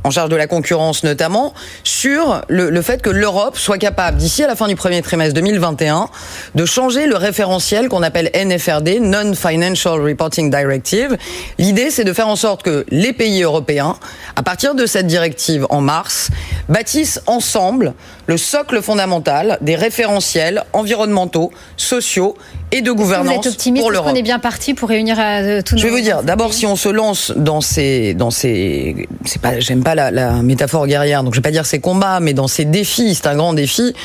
en 0.06 0.12
charge 0.12 0.30
de 0.30 0.36
la 0.36 0.46
concurrence 0.46 1.04
notamment, 1.04 1.56
sur 1.84 2.44
le, 2.48 2.82
fait 2.84 3.02
que 3.02 3.10
l'Europe 3.10 3.58
soit 3.58 3.80
capable, 3.80 4.18
d'ici 4.18 4.44
à 4.44 4.48
la 4.48 4.56
fin 4.56 4.68
du 4.68 4.76
premier 4.76 5.02
trimestre 5.02 5.34
2021, 5.34 6.10
de 6.54 6.66
changer 6.66 7.08
le 7.08 7.16
référentiel 7.16 7.90
qu'on 7.90 8.04
appelle 8.04 8.30
NFRD, 8.36 9.00
Non-Financial 9.02 10.00
Reporting 10.00 10.52
Directive. 10.52 11.18
L'idée, 11.58 11.90
c'est 11.90 12.04
de 12.04 12.14
faire 12.14 12.28
en 12.28 12.36
sorte 12.36 12.62
que 12.62 12.86
les 12.90 13.14
pays 13.14 13.42
européens, 13.42 13.96
à 14.36 14.44
partir 14.44 14.76
de 14.76 14.86
cette 14.86 15.08
directive 15.08 15.66
en 15.72 15.82
mars, 15.82 16.30
bâtissent 16.70 17.22
ensemble 17.26 17.96
le 18.28 18.38
socle 18.38 18.84
fondamental 18.84 19.58
des 19.62 19.76
référentiels 19.76 20.64
environnementaux, 20.74 21.52
sociaux 21.78 22.38
et 22.76 22.82
de 22.82 22.92
gouvernance 22.92 23.34
vous 23.34 23.40
êtes 23.40 23.54
optimiste 23.54 23.84
pour 23.84 23.92
l'Europe. 23.92 24.12
On 24.12 24.16
est 24.16 24.22
bien 24.22 24.40
parti 24.40 24.74
pour 24.74 24.90
réunir 24.90 25.18
euh, 25.20 25.62
tous 25.62 25.78
Je 25.78 25.84
vais 25.84 25.90
vous 25.90 26.02
dire, 26.02 26.24
d'abord, 26.24 26.54
si 26.54 26.66
on 26.66 26.76
se 26.76 26.90
lance 26.90 27.32
dans 27.36 27.62
ces, 27.62 28.14
dans 28.14 28.32
ces, 28.32 29.08
c'est 29.24 29.42
pas, 29.42 29.60
j'aime 29.60 29.82
pas 29.82 29.96
la, 29.96 30.12
la, 30.12 30.42
métaphore 30.42 30.86
guerrière, 30.86 31.24
donc 31.24 31.34
je 31.34 31.40
vais 31.40 31.44
pas 31.44 31.52
dire 31.52 31.66
ces 31.66 31.80
combats, 31.80 32.20
mais 32.20 32.34
dans 32.34 32.48
ces 32.48 32.66
défis, 32.66 33.16
c'est 33.16 33.28
un 33.28 33.36
grand 33.36 33.54
défi. 33.54 33.96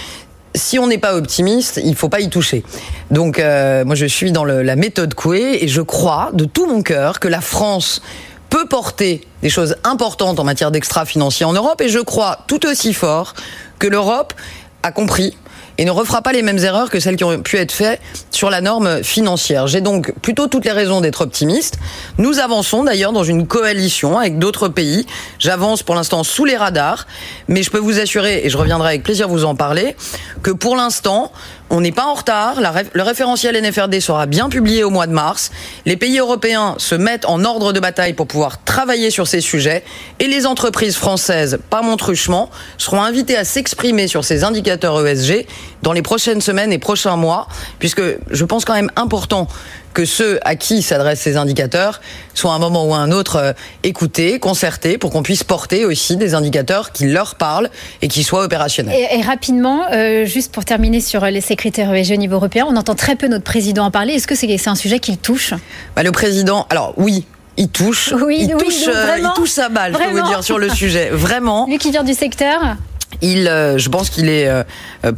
Si 0.55 0.79
on 0.79 0.87
n'est 0.87 0.99
pas 0.99 1.15
optimiste, 1.15 1.81
il 1.85 1.97
faut 1.97 2.09
pas 2.09 2.21
y 2.21 2.29
toucher. 2.29 2.65
Donc, 3.11 3.39
euh, 3.39 3.85
moi, 3.85 3.95
je 3.97 4.07
suis 4.07 4.31
dans 4.31 4.45
le, 4.45 4.63
la 4.63 4.77
méthode 4.77 5.15
Coué 5.15 5.63
et 5.63 5.69
je 5.69 5.83
crois 5.83 6.31
de 6.33 6.45
tout 6.45 6.67
mon 6.67 6.83
cœur 6.83 7.19
que 7.19 7.29
la 7.29 7.41
France 7.41 8.03
peut 8.51 8.67
porter 8.67 9.27
des 9.43 9.49
choses 9.49 9.77
importantes 9.85 10.39
en 10.39 10.45
matière 10.45 10.71
d'extra-financier 10.71 11.47
en 11.47 11.53
Europe 11.53 11.81
et 11.81 11.89
je 11.89 12.01
crois 12.01 12.39
tout 12.49 12.67
aussi 12.67 12.93
fort 12.93 13.35
que 13.79 13.87
l'Europe 13.87 14.35
a 14.83 14.93
compris 14.93 15.37
et 15.81 15.87
ne 15.87 15.91
refera 15.91 16.21
pas 16.21 16.33
les 16.33 16.43
mêmes 16.43 16.59
erreurs 16.59 16.91
que 16.91 17.01
celles 17.01 17.17
qui 17.17 17.25
ont 17.25 17.41
pu 17.41 17.57
être 17.57 17.73
faites 17.73 18.03
sur 18.31 18.51
la 18.51 18.61
norme 18.61 19.03
financière. 19.03 19.67
J'ai 19.67 19.81
donc 19.81 20.13
plutôt 20.21 20.47
toutes 20.47 20.67
les 20.67 20.73
raisons 20.73 21.01
d'être 21.01 21.23
optimiste. 21.23 21.79
Nous 22.19 22.39
avançons 22.39 22.85
d'ailleurs 22.85 23.13
dans 23.13 23.25
une 23.25 23.47
coalition 23.47 24.19
avec 24.19 24.39
d'autres 24.39 24.69
pays. 24.69 25.07
J'avance 25.39 25.83
pour 25.83 25.95
l'instant 25.95 26.23
sous 26.23 26.45
les 26.45 26.59
radars, 26.59 27.07
mais 27.49 27.63
je 27.63 27.71
peux 27.71 27.79
vous 27.79 27.99
assurer, 27.99 28.43
et 28.45 28.51
je 28.51 28.59
reviendrai 28.59 28.89
avec 28.89 29.03
plaisir 29.03 29.27
vous 29.27 29.47
en 29.47 29.55
parler, 29.55 29.97
que 30.43 30.51
pour 30.51 30.77
l'instant, 30.77 31.33
on 31.71 31.81
n'est 31.81 31.93
pas 31.93 32.05
en 32.05 32.15
retard. 32.15 32.57
Le 32.61 33.03
référentiel 33.03 33.57
NFRD 33.57 34.01
sera 34.01 34.27
bien 34.27 34.49
publié 34.49 34.83
au 34.83 34.91
mois 34.91 35.07
de 35.07 35.13
mars. 35.13 35.53
Les 35.87 35.97
pays 35.97 36.19
européens 36.19 36.75
se 36.79 36.97
mettent 36.97 37.25
en 37.25 37.45
ordre 37.45 37.73
de 37.73 37.81
bataille 37.81 38.13
pour 38.13 38.27
pouvoir 38.27 38.63
travailler 38.65 39.11
sur 39.11 39.29
ces 39.29 39.41
sujets. 39.41 39.85
Et 40.19 40.27
les 40.27 40.47
entreprises 40.47 40.97
françaises, 40.97 41.61
par 41.71 41.85
mon 41.85 41.97
truchement, 41.97 42.51
seront 42.77 43.03
invitées 43.03 43.37
à 43.37 43.45
s'exprimer 43.45 44.09
sur 44.09 44.25
ces 44.25 44.43
indicateurs 44.43 45.07
ESG 45.07 45.47
dans 45.83 45.93
les 45.93 46.03
prochaines 46.03 46.41
semaines 46.41 46.73
et 46.73 46.79
prochains 46.79 47.17
mois, 47.17 47.47
puisque 47.79 48.03
je 48.31 48.45
pense 48.45 48.65
quand 48.65 48.75
même 48.75 48.91
important 48.97 49.47
que 49.95 50.05
ceux 50.05 50.39
à 50.45 50.57
qui 50.57 50.83
s'adressent 50.83 51.21
ces 51.21 51.37
indicateurs 51.37 52.01
soient 52.35 52.53
à 52.53 52.57
un 52.57 52.59
moment 52.59 52.87
ou 52.87 52.95
à 52.95 52.99
un 52.99 53.11
autre 53.11 53.37
euh, 53.37 53.53
écoutés, 53.83 54.39
concertés, 54.39 54.99
pour 54.99 55.11
qu'on 55.11 55.23
puisse 55.23 55.45
porter 55.45 55.85
aussi 55.85 56.17
des 56.17 56.35
indicateurs 56.35 56.93
qui 56.93 57.07
leur 57.07 57.35
parlent 57.35 57.71
et 58.03 58.09
qui 58.09 58.23
soient 58.23 58.45
opérationnels. 58.45 58.95
Et, 58.95 59.19
et 59.19 59.23
rapidement, 59.23 59.85
euh, 59.93 60.25
juste 60.25 60.53
pour 60.53 60.65
terminer 60.65 61.01
sur 61.01 61.25
les 61.25 61.41
secrétaires 61.41 61.93
ESG 61.93 62.13
au 62.13 62.17
niveau 62.17 62.37
européen, 62.37 62.67
on 62.69 62.77
entend 62.77 62.95
très 62.95 63.17
peu 63.17 63.29
notre 63.29 63.45
président 63.45 63.85
en 63.85 63.91
parler. 63.91 64.15
Est-ce 64.15 64.27
que 64.27 64.35
c'est 64.35 64.69
un 64.69 64.75
sujet 64.75 64.99
qu'il 64.99 65.19
touche? 65.19 65.55
Bah, 65.97 66.03
Le 66.03 66.13
président, 66.13 66.67
alors 66.71 66.95
oui, 66.97 67.27
il 67.57 67.69
touche, 67.69 68.13
oui, 68.13 68.39
il, 68.41 68.55
oui, 68.55 68.63
touche 68.63 68.87
donc, 68.87 68.95
euh, 68.95 69.19
il 69.19 69.33
touche 69.35 69.51
sa 69.51 69.69
balle, 69.69 69.93
je 69.93 69.99
peux 69.99 70.19
vous 70.19 70.27
dire, 70.27 70.43
sur 70.45 70.59
le 70.59 70.69
sujet. 70.71 71.11
Vraiment. 71.11 71.67
Lui 71.67 71.79
qui 71.79 71.91
vient 71.91 72.05
du 72.05 72.15
secteur 72.15 72.77
il, 73.23 73.49
euh, 73.49 73.77
je 73.77 73.89
pense 73.89 74.09
qu'il 74.11 74.29
est 74.29 74.49
euh, 74.49 74.63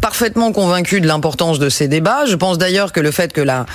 parfaitement 0.01 0.53
convaincu 0.53 1.01
de 1.01 1.07
l'importance 1.07 1.59
de 1.59 1.69
ces 1.69 1.89
débats. 1.89 2.25
Je 2.27 2.37
pense 2.37 2.59
d'ailleurs 2.59 2.93
que 2.93 3.01
le 3.01 3.11
fait 3.11 3.33
que 3.33 3.41
la, 3.41 3.67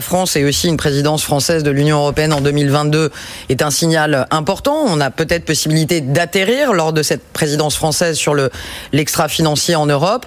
France 0.00 0.36
ait 0.36 0.44
aussi 0.44 0.68
une 0.68 0.76
présidence 0.76 1.22
française 1.22 1.62
de 1.62 1.70
l'Union 1.70 1.98
européenne 1.98 2.32
en 2.32 2.40
2022 2.40 3.10
est 3.48 3.62
un 3.62 3.70
signal 3.70 4.26
important. 4.30 4.84
On 4.86 5.00
a 5.00 5.10
peut-être 5.10 5.44
possibilité 5.44 6.00
d'atterrir 6.00 6.72
lors 6.72 6.92
de 6.92 7.02
cette 7.02 7.24
présidence 7.32 7.76
française 7.76 8.16
sur 8.16 8.34
le 8.34 8.50
l'extra-financier 8.92 9.74
en 9.74 9.86
Europe. 9.86 10.26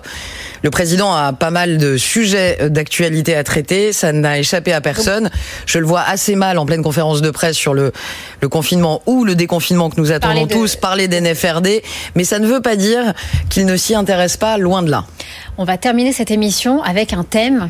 Le 0.64 0.70
président 0.70 1.14
a 1.14 1.34
pas 1.34 1.52
mal 1.52 1.78
de 1.78 1.98
sujets 1.98 2.70
d'actualité 2.70 3.36
à 3.36 3.44
traiter. 3.44 3.94
Ça 3.94 4.12
n'a 4.12 4.40
échappé 4.40 4.74
à 4.74 4.82
personne. 4.82 5.30
Je 5.66 5.80
le 5.80 5.86
vois 5.86 6.02
assez 6.02 6.36
mal 6.36 6.58
en 6.58 6.66
pleine 6.66 6.84
conférence 6.84 7.22
de 7.22 7.32
presse 7.32 7.56
sur 7.56 7.74
le, 7.74 7.92
le 8.42 8.50
confinement 8.50 9.02
ou 9.06 9.24
le 9.24 9.36
déconfinement 9.36 9.90
que 9.90 10.00
nous 10.00 10.12
attendons 10.12 10.46
de... 10.46 10.52
tous, 10.52 10.76
parler 10.76 11.08
d'NFRD. 11.08 11.82
Mais 12.16 12.24
ça 12.24 12.40
ne 12.40 12.48
veut 12.48 12.62
pas 12.62 12.76
dire 12.76 13.14
qu'il 13.50 13.66
ne 13.66 13.78
s'y 13.78 13.96
intéresse 13.96 14.38
pas, 14.38 14.58
loin 14.58 14.82
de 14.82 14.92
là. 14.92 15.06
On 15.58 15.64
va 15.64 15.78
terminer 15.78 16.14
cette 16.14 16.32
émission 16.32 16.82
avec 16.84 17.14
un 17.14 17.24
thème. 17.24 17.70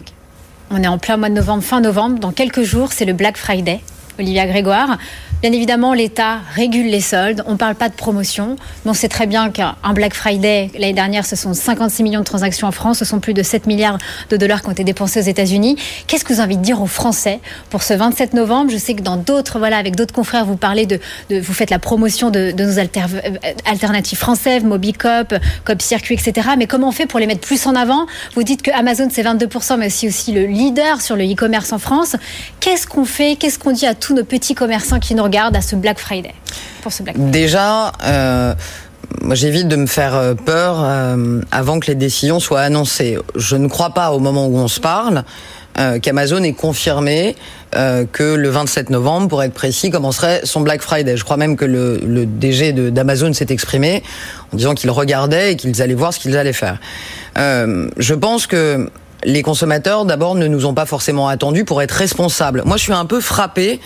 On 0.72 0.84
est 0.84 0.88
en 0.88 0.98
plein 0.98 1.18
mois 1.18 1.30
de 1.30 1.34
novembre, 1.36 1.64
fin 1.64 1.82
novembre. 1.82 2.20
Dans 2.20 2.32
quelques 2.32 2.64
jours, 2.64 2.92
c'est 2.92 3.06
le 3.06 3.14
Black 3.14 3.38
Friday. 3.38 3.82
Olivia 4.20 4.46
Grégoire. 4.46 4.98
Bien 5.42 5.54
évidemment, 5.54 5.94
l'État 5.94 6.40
régule 6.54 6.88
les 6.88 7.00
soldes. 7.00 7.46
On 7.48 7.54
ne 7.54 7.58
parle 7.58 7.76
pas 7.76 7.88
de 7.88 7.94
promotion. 7.94 8.58
Mais 8.84 8.92
on 8.92 8.94
sait 8.94 9.08
très 9.08 9.26
bien 9.26 9.52
qu'un 9.52 9.74
Black 9.94 10.14
Friday, 10.14 10.70
l'année 10.74 10.92
dernière, 10.92 11.26
ce 11.26 11.38
sont 11.38 11.54
56 11.54 12.04
millions 12.04 12.20
de 12.20 12.26
transactions 12.26 12.68
en 12.68 12.74
France. 12.74 12.98
Ce 13.00 13.06
sont 13.06 13.22
plus 13.22 13.34
de 13.34 13.42
7 13.42 13.66
milliards 13.66 13.98
de 14.30 14.36
dollars 14.36 14.62
qui 14.62 14.68
ont 14.68 14.74
été 14.74 14.84
dépensés 14.84 15.22
aux 15.22 15.24
États-Unis. 15.24 15.78
Qu'est-ce 16.08 16.26
que 16.26 16.34
vous 16.34 16.42
avez 16.42 16.50
envie 16.50 16.58
de 16.58 16.62
dire 16.62 16.82
aux 16.82 16.88
Français 16.88 17.40
pour 17.70 17.84
ce 17.84 17.94
27 17.94 18.34
novembre? 18.34 18.70
Je 18.70 18.76
sais 18.76 18.96
que 18.96 19.02
dans 19.02 19.16
d'autres, 19.16 19.60
voilà, 19.60 19.78
avec 19.78 19.96
d'autres 19.96 20.14
confrères, 20.14 20.44
vous 20.44 20.58
parlez 20.58 20.86
de, 20.86 21.00
vous 21.30 21.54
faites 21.54 21.70
la 21.70 21.80
promotion 21.80 22.32
de, 22.32 22.52
nos 22.52 22.78
alter, 22.78 23.06
alternatives 23.64 24.18
françaises, 24.18 24.66
Mobicop, 24.66 25.34
Cop 25.64 25.82
Circuit, 25.82 26.16
etc. 26.16 26.50
Mais 26.58 26.68
comment 26.68 26.90
on 26.90 26.92
fait 26.92 27.06
pour 27.06 27.20
les 27.20 27.28
mettre 27.28 27.48
plus 27.48 27.66
en 27.66 27.76
avant? 27.76 28.08
Vous 28.36 28.44
dites 28.44 28.62
que 28.62 28.72
Amazon, 28.72 29.08
c'est 29.10 29.24
22%, 29.24 29.78
mais 29.78 29.86
aussi, 29.86 30.10
aussi 30.10 30.34
le 30.34 30.48
leader 30.48 31.00
sur 31.00 31.16
le 31.16 31.24
e-commerce 31.24 31.72
en 31.72 31.80
France. 31.80 32.18
Qu'est-ce 32.60 32.88
qu'on 32.88 33.06
fait? 33.06 33.38
Qu'est-ce 33.38 33.58
qu'on 33.58 33.72
dit 33.72 33.86
à 33.86 33.96
tous 33.96 34.14
nos 34.14 34.26
petits 34.26 34.54
commerçants 34.54 35.00
qui 35.00 35.16
nous 35.16 35.29
regardent 35.30 35.56
à 35.56 35.62
ce 35.62 35.76
Black 35.76 36.00
Friday 36.00 36.34
pour 36.82 36.92
ce 36.92 37.04
Black 37.04 37.16
Déjà, 37.18 37.92
euh, 38.04 38.54
j'évite 39.32 39.68
de 39.68 39.76
me 39.76 39.86
faire 39.86 40.36
peur 40.46 40.78
euh, 40.80 41.42
avant 41.52 41.80
que 41.80 41.88
les 41.88 41.96
décisions 41.96 42.40
soient 42.40 42.62
annoncées. 42.62 43.18
Je 43.36 43.56
ne 43.56 43.68
crois 43.68 43.92
pas 43.92 44.12
au 44.12 44.20
moment 44.20 44.48
où 44.48 44.58
on 44.58 44.68
se 44.68 44.80
parle 44.80 45.24
euh, 45.80 46.00
qu'Amazon 46.00 46.44
ait 46.44 46.54
confirmé 46.54 47.36
euh, 47.76 48.06
que 48.12 48.36
le 48.36 48.50
27 48.50 48.90
novembre, 48.90 49.30
pour 49.30 49.44
être 49.44 49.54
précis, 49.54 49.92
commencerait 49.92 50.42
son 50.44 50.60
Black 50.60 50.82
Friday. 50.82 51.16
Je 51.16 51.24
crois 51.24 51.38
même 51.38 51.56
que 51.56 51.64
le, 51.64 52.26
DG 52.26 52.74
d'Amazon 52.74 53.32
s'est 53.32 53.48
exprimé 53.50 54.04
en 54.52 54.58
disant 54.58 54.74
qu'il 54.74 54.90
regardait 54.90 55.54
et 55.54 55.56
qu'ils 55.56 55.82
allaient 55.82 55.94
voir 55.94 56.14
ce 56.14 56.20
qu'ils 56.20 56.36
allaient 56.36 56.52
faire. 56.52 56.80
Euh, 57.38 57.88
je 57.98 58.14
pense 58.14 58.46
que 58.46 58.90
les 59.24 59.42
consommateurs, 59.42 60.06
d'abord, 60.06 60.36
ne 60.36 60.48
nous 60.48 60.66
ont 60.66 60.74
pas 60.74 60.86
forcément 60.86 61.28
attendus 61.28 61.66
pour 61.66 61.82
être 61.82 61.92
responsables. 61.92 62.64
Moi, 62.66 62.78
je 62.78 62.84
suis 62.84 62.94
un 62.94 63.06
peu 63.06 63.22
frappé 63.22 63.80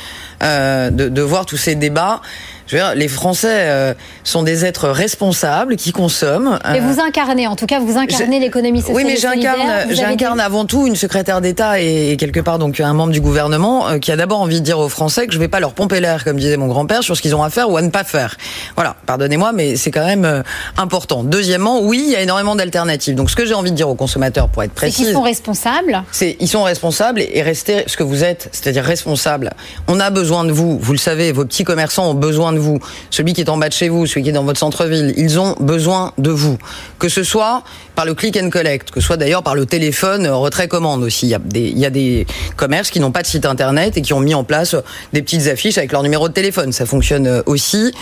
euh, 0.43 0.89
de, 0.89 1.09
de, 1.09 1.21
voir 1.21 1.45
tous 1.45 1.57
ces 1.57 1.75
débats. 1.75 2.21
Je 2.67 2.77
veux 2.77 2.81
dire, 2.81 2.95
les 2.95 3.07
Français 3.07 3.47
euh, 3.51 3.93
sont 4.23 4.43
des 4.43 4.65
êtres 4.65 4.87
responsables 4.87 5.75
qui 5.75 5.91
consomment. 5.91 6.59
Et 6.73 6.79
vous 6.79 6.99
incarnez, 6.99 7.45
en 7.47 7.55
tout 7.55 7.65
cas, 7.65 7.79
vous 7.79 7.97
incarnez 7.97 8.39
l'économie 8.39 8.81
sociale. 8.81 8.97
Oui, 8.97 9.03
mais 9.05 9.17
j'incarne, 9.17 9.91
j'incarne 9.91 10.37
des... 10.37 10.43
avant 10.43 10.65
tout 10.65 10.87
une 10.87 10.95
secrétaire 10.95 11.41
d'État 11.41 11.81
et, 11.81 12.11
et, 12.11 12.17
quelque 12.17 12.39
part 12.39 12.59
donc 12.59 12.79
un 12.79 12.93
membre 12.93 13.11
du 13.11 13.21
gouvernement 13.21 13.87
euh, 13.87 13.97
qui 13.97 14.11
a 14.11 14.15
d'abord 14.15 14.41
envie 14.41 14.59
de 14.59 14.65
dire 14.65 14.79
aux 14.79 14.89
Français 14.89 15.27
que 15.27 15.33
je 15.33 15.39
vais 15.39 15.49
pas 15.49 15.59
leur 15.59 15.73
pomper 15.73 15.99
l'air, 15.99 16.23
comme 16.23 16.37
disait 16.37 16.57
mon 16.57 16.67
grand-père, 16.67 17.03
sur 17.03 17.17
ce 17.17 17.21
qu'ils 17.21 17.35
ont 17.35 17.43
à 17.43 17.49
faire 17.49 17.69
ou 17.69 17.77
à 17.77 17.81
ne 17.81 17.89
pas 17.89 18.03
faire. 18.03 18.37
Voilà, 18.75 18.95
pardonnez-moi, 19.05 19.51
mais 19.53 19.75
c'est 19.75 19.91
quand 19.91 20.05
même 20.05 20.25
euh, 20.25 20.41
important. 20.77 21.23
Deuxièmement, 21.23 21.81
oui, 21.81 22.03
il 22.05 22.11
y 22.11 22.15
a 22.15 22.21
énormément 22.21 22.55
d'alternatives. 22.55 23.15
Donc, 23.15 23.29
ce 23.29 23.35
que 23.35 23.45
j'ai 23.45 23.53
envie 23.53 23.71
de 23.71 23.75
dire 23.75 23.89
aux 23.89 23.95
consommateurs, 23.95 24.49
pour 24.49 24.63
être 24.63 24.73
précis, 24.73 25.05
ils 25.07 25.13
sont 25.13 25.21
responsables. 25.21 26.03
C'est 26.11 26.37
ils 26.39 26.47
sont 26.47 26.63
responsables 26.63 27.21
et 27.21 27.41
rester 27.41 27.83
ce 27.87 27.97
que 27.97 28.03
vous 28.03 28.23
êtes, 28.23 28.49
c'est-à-dire 28.51 28.83
responsable. 28.83 29.51
On 29.87 29.99
a 29.99 30.09
besoin 30.09 30.43
de 30.43 30.51
vous. 30.51 30.79
Vous 30.79 30.91
le 30.91 30.97
savez, 30.97 31.31
vos 31.31 31.45
petits 31.45 31.63
commerçants 31.63 32.09
ont 32.09 32.15
besoin 32.15 32.53
de 32.53 32.59
vous 32.59 32.79
celui 33.09 33.33
qui 33.33 33.41
est 33.41 33.49
en 33.49 33.57
bas 33.57 33.69
de 33.69 33.73
chez 33.73 33.89
vous, 33.89 34.05
celui 34.05 34.23
qui 34.23 34.29
est 34.29 34.33
dans 34.33 34.43
votre 34.43 34.59
centre-ville, 34.59 35.13
ils 35.17 35.39
ont 35.39 35.55
besoin 35.59 36.13
de 36.17 36.31
vous. 36.31 36.57
Que 36.99 37.09
ce 37.09 37.23
soit 37.23 37.63
par 37.95 38.05
le 38.05 38.13
click 38.13 38.37
and 38.41 38.49
collect, 38.49 38.91
que 38.91 38.99
ce 38.99 39.07
soit 39.07 39.17
d'ailleurs 39.17 39.43
par 39.43 39.55
le 39.55 39.65
téléphone 39.65 40.27
retrait 40.27 40.67
commande 40.67 41.03
aussi. 41.03 41.27
Il 41.27 41.29
y 41.29 41.35
a 41.35 41.39
des, 41.39 41.61
il 41.61 41.77
y 41.77 41.85
a 41.85 41.89
des 41.89 42.25
commerces 42.55 42.89
qui 42.89 42.99
n'ont 42.99 43.11
pas 43.11 43.21
de 43.21 43.27
site 43.27 43.45
internet 43.45 43.97
et 43.97 44.01
qui 44.01 44.13
ont 44.13 44.19
mis 44.19 44.33
en 44.33 44.43
place 44.43 44.75
des 45.13 45.21
petites 45.21 45.47
affiches 45.47 45.77
avec 45.77 45.91
leur 45.91 46.03
numéro 46.03 46.27
de 46.27 46.33
téléphone. 46.33 46.71
Ça 46.71 46.85
fonctionne 46.85 47.27
euh, 47.27 47.41
aussi. 47.45 47.93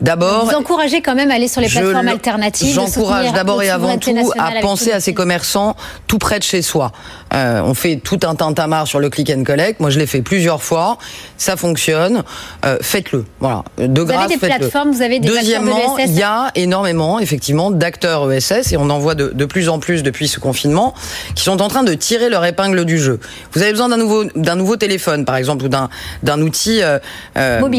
D'abord, 0.00 0.15
Vous 0.16 0.54
encouragez 0.54 1.02
quand 1.02 1.14
même 1.14 1.30
à 1.30 1.34
aller 1.34 1.48
sur 1.48 1.60
les 1.60 1.68
plateformes 1.68 2.08
alternatives. 2.08 2.74
J'encourage 2.74 3.32
d'abord 3.32 3.62
et 3.62 3.70
avant 3.70 3.98
tout 3.98 4.14
à 4.38 4.60
penser 4.60 4.92
à 4.92 5.00
ces 5.00 5.14
commerçants 5.14 5.76
tout 6.06 6.18
près 6.18 6.38
de 6.38 6.44
chez 6.44 6.62
soi. 6.62 6.92
Euh, 7.34 7.60
on 7.64 7.74
fait 7.74 7.96
tout 7.96 8.20
un 8.24 8.34
tintamarre 8.34 8.86
sur 8.86 9.00
le 9.00 9.10
click 9.10 9.30
and 9.30 9.44
collect. 9.44 9.80
Moi, 9.80 9.90
je 9.90 9.98
l'ai 9.98 10.06
fait 10.06 10.22
plusieurs 10.22 10.62
fois. 10.62 10.98
Ça 11.36 11.56
fonctionne. 11.56 12.22
Euh, 12.64 12.78
faites-le. 12.80 13.24
Voilà. 13.40 13.64
De 13.78 14.00
Vous 14.00 14.06
grâce, 14.06 14.24
avez 14.24 14.34
des 14.34 14.40
faites-le. 14.40 14.58
plateformes, 14.58 14.90
vous 14.92 15.02
avez 15.02 15.18
des 15.18 15.28
Deuxièmement, 15.28 15.98
il 15.98 16.12
y 16.12 16.22
a 16.22 16.50
énormément, 16.54 17.18
effectivement, 17.18 17.70
d'acteurs 17.70 18.30
ESS 18.32 18.72
et 18.72 18.76
on 18.76 18.88
en 18.90 18.98
voit 18.98 19.14
de, 19.14 19.32
de 19.34 19.44
plus 19.44 19.68
en 19.68 19.78
plus 19.78 20.02
depuis 20.02 20.28
ce 20.28 20.38
confinement 20.40 20.94
qui 21.34 21.42
sont 21.44 21.60
en 21.60 21.68
train 21.68 21.82
de 21.82 21.94
tirer 21.94 22.28
leur 22.28 22.44
épingle 22.44 22.84
du 22.84 22.98
jeu. 22.98 23.18
Vous 23.52 23.62
avez 23.62 23.72
besoin 23.72 23.88
d'un 23.88 23.96
nouveau, 23.96 24.24
d'un 24.36 24.56
nouveau 24.56 24.76
téléphone, 24.76 25.24
par 25.24 25.36
exemple, 25.36 25.64
ou 25.64 25.68
d'un, 25.68 25.88
d'un 26.22 26.40
outil 26.40 26.80
euh, 26.82 26.98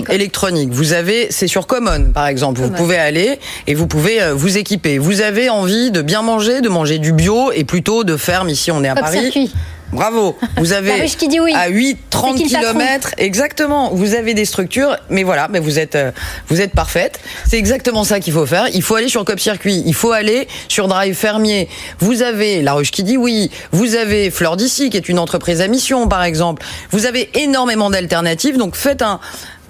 électronique. 0.10 0.70
Vous 0.72 0.94
avez, 0.94 1.28
c'est 1.32 1.48
sur 1.48 1.68
Common, 1.68 2.12
par 2.14 2.27
exemple. 2.28 2.62
Vous 2.62 2.70
pouvez 2.70 2.98
aller 2.98 3.40
et 3.68 3.74
vous 3.74 3.88
pouvez 3.88 4.22
euh, 4.22 4.34
vous 4.34 4.58
équiper. 4.58 4.98
Vous 4.98 5.22
avez 5.22 5.50
envie 5.50 5.92
de 5.92 6.02
bien 6.02 6.22
manger, 6.22 6.62
de 6.62 6.70
manger 6.70 7.00
du 7.00 7.12
bio 7.12 7.52
et 7.52 7.64
plutôt 7.64 8.04
de 8.04 8.18
ferme. 8.18 8.50
Ici, 8.50 8.72
on 8.72 8.84
est 8.84 8.90
à 8.90 8.96
Paris. 8.96 9.20
circuit. 9.20 9.52
Bravo. 9.92 10.38
Vous 10.58 10.74
avez 10.74 10.90
La 10.98 11.04
ruche 11.04 11.18
qui 11.18 11.28
dit 11.28 11.40
oui. 11.40 11.54
à 11.56 11.70
8, 11.70 11.98
30 12.10 12.38
C'est 12.38 12.44
qui 12.44 12.50
le 12.50 12.54
patron 12.56 12.72
kilomètres. 12.72 13.12
Exactement. 13.18 13.90
Vous 13.94 14.16
avez 14.16 14.34
des 14.34 14.46
structures, 14.46 14.98
mais 15.10 15.24
voilà, 15.24 15.48
mais 15.50 15.60
vous 15.60 15.80
êtes, 15.80 15.96
euh, 15.96 16.12
vous 16.50 16.62
êtes 16.62 16.74
parfaite. 16.74 17.20
C'est 17.48 17.58
exactement 17.58 18.04
ça 18.04 18.20
qu'il 18.20 18.34
faut 18.34 18.46
faire. 18.46 18.68
Il 18.74 18.82
faut 18.82 18.96
aller 18.96 19.08
sur 19.08 19.24
Cop 19.24 19.40
Circuit. 19.40 19.84
Il 19.86 19.94
faut 19.94 20.12
aller 20.12 20.48
sur 20.68 20.88
Drive 20.88 21.16
Fermier. 21.16 21.70
Vous 22.00 22.22
avez 22.22 22.62
La 22.62 22.74
Ruche 22.74 22.92
qui 22.92 23.04
dit 23.04 23.18
oui. 23.18 23.50
Vous 23.72 23.96
avez 23.96 24.30
Fleur 24.30 24.58
d'ici, 24.58 24.90
qui 24.90 24.98
est 24.98 25.10
une 25.10 25.20
entreprise 25.20 25.62
à 25.62 25.68
mission, 25.68 26.08
par 26.08 26.24
exemple. 26.24 26.64
Vous 26.92 27.06
avez 27.06 27.30
énormément 27.40 27.90
d'alternatives. 27.90 28.58
Donc 28.58 28.76
faites 28.76 29.02
un, 29.02 29.20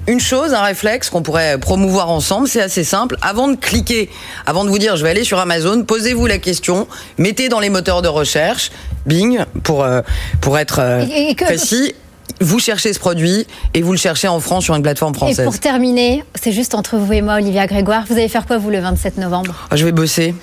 une 0.08 0.20
chose, 0.20 0.54
un 0.54 0.62
réflexe 0.64 1.10
qu'on 1.10 1.22
pourrait 1.22 1.58
promouvoir 1.60 2.10
ensemble, 2.10 2.48
c'est 2.48 2.62
assez 2.62 2.84
simple. 2.84 3.18
Avant 3.22 3.48
de 3.50 3.56
cliquer, 3.56 4.10
avant 4.46 4.64
de 4.64 4.70
vous 4.70 4.80
dire 4.80 4.96
je 4.96 5.04
vais 5.04 5.10
aller 5.10 5.24
sur 5.24 5.40
Amazon, 5.40 5.84
posez-vous 5.84 6.26
la 6.28 6.38
question, 6.38 6.88
mettez 7.18 7.50
dans 7.50 7.60
les 7.60 7.70
moteurs 7.70 8.02
de 8.02 8.08
recherche, 8.08 8.72
Bing, 9.06 9.40
pour, 9.64 9.84
euh, 9.84 10.02
pour 10.42 10.58
être 10.58 10.80
euh, 10.80 11.06
Et- 11.10 11.30
et 11.32 11.36
que- 11.36 11.46
précis, 11.46 11.94
vous 12.40 12.60
cherchez 12.60 12.94
ce 12.94 13.00
produit 13.00 13.48
et 13.74 13.82
vous 13.82 13.92
le 13.92 13.98
cherchez 13.98 14.28
en 14.28 14.40
France 14.40 14.66
sur 14.66 14.76
une 14.76 14.84
plateforme 14.84 15.14
Et 15.14 15.18
française. 15.18 15.46
pour 15.46 15.60
terminer, 15.60 16.24
c'est 16.40 16.52
juste 16.52 16.76
entre 16.76 16.98
vous 16.98 17.12
et 17.14 17.22
moi, 17.22 17.36
Olivia 17.36 17.66
Grégoire. 17.68 18.06
Vous 18.08 18.14
allez 18.16 18.28
faire 18.30 18.46
quoi, 18.46 18.58
vous, 18.58 18.70
le 18.70 18.80
27 18.80 19.18
novembre 19.18 19.68
Ah, 19.72 19.76
je 19.76 19.86
vais 19.86 19.92
bosser 19.92 20.36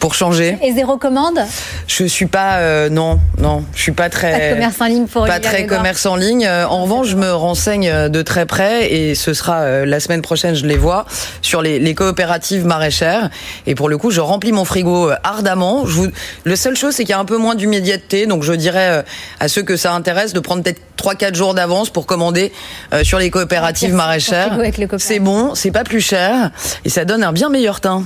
pour 0.00 0.14
changer. 0.14 0.58
Et 0.62 0.72
zéro 0.72 0.96
commande 0.96 1.38
Je 1.86 2.04
suis 2.04 2.26
pas, 2.26 2.56
euh, 2.56 2.88
non, 2.88 3.18
non, 3.38 3.64
je 3.74 3.82
suis 3.82 3.92
pas 3.92 4.08
très. 4.10 4.32
Pas 4.32 4.48
de 4.48 4.54
commerce 4.54 4.80
en 4.80 4.86
ligne 4.86 5.06
pour 5.06 5.22
Pas 5.26 5.34
Olivia 5.34 5.40
très 5.50 5.58
Grégoire. 5.62 5.78
commerce 5.78 6.06
en 6.06 6.16
ligne. 6.16 6.46
Euh, 6.46 6.66
En 6.66 6.82
revanche, 6.82 7.08
je 7.08 7.16
me 7.16 7.32
renseigne 7.32 7.88
euh, 7.88 8.08
de 8.08 8.22
très 8.22 8.46
près 8.46 8.92
et 8.92 9.14
ce 9.14 9.34
sera 9.34 9.60
euh, 9.60 9.86
la 9.86 10.00
semaine 10.00 10.22
prochaine, 10.22 10.54
je 10.54 10.66
les 10.66 10.76
vois, 10.76 11.06
sur 11.42 11.62
les, 11.62 11.78
les 11.78 11.94
coopératives 11.94 12.64
maraîchères. 12.66 13.30
Et 13.66 13.74
pour 13.74 13.88
le 13.88 13.96
coup, 13.98 14.10
je 14.10 14.20
remplis 14.20 14.52
mon 14.52 14.64
frigo 14.64 15.10
ardemment. 15.22 15.86
Je 15.86 15.92
vous... 15.92 16.06
Le 16.44 16.56
seule 16.56 16.76
chose, 16.76 16.94
c'est 16.94 17.04
qu'il 17.04 17.10
y 17.10 17.14
a 17.14 17.18
un 17.18 17.24
peu 17.24 17.36
moins 17.38 17.54
d'immédiateté. 17.54 18.26
Donc, 18.26 18.42
je 18.42 18.52
dirais 18.52 19.04
à 19.40 19.48
ceux 19.48 19.62
que 19.62 19.76
ça 19.76 19.92
intéresse 19.92 20.32
de 20.32 20.40
prendre 20.40 20.62
peut-être 20.62 20.80
3-4 21.30 21.34
jours 21.34 21.54
d'avance 21.54 21.90
pour 21.90 22.06
commander 22.06 22.52
euh, 22.92 23.04
sur 23.04 23.18
les 23.18 23.30
coopératives 23.30 23.94
maraîchères. 23.94 24.58
C'est 24.98 25.18
bon, 25.18 25.54
c'est 25.54 25.70
pas 25.70 25.84
plus 25.84 26.00
cher 26.00 26.50
et 26.84 26.88
ça 26.88 27.04
donne 27.04 27.22
un 27.22 27.32
bien 27.32 27.48
meilleur 27.50 27.80
teint. 27.80 28.04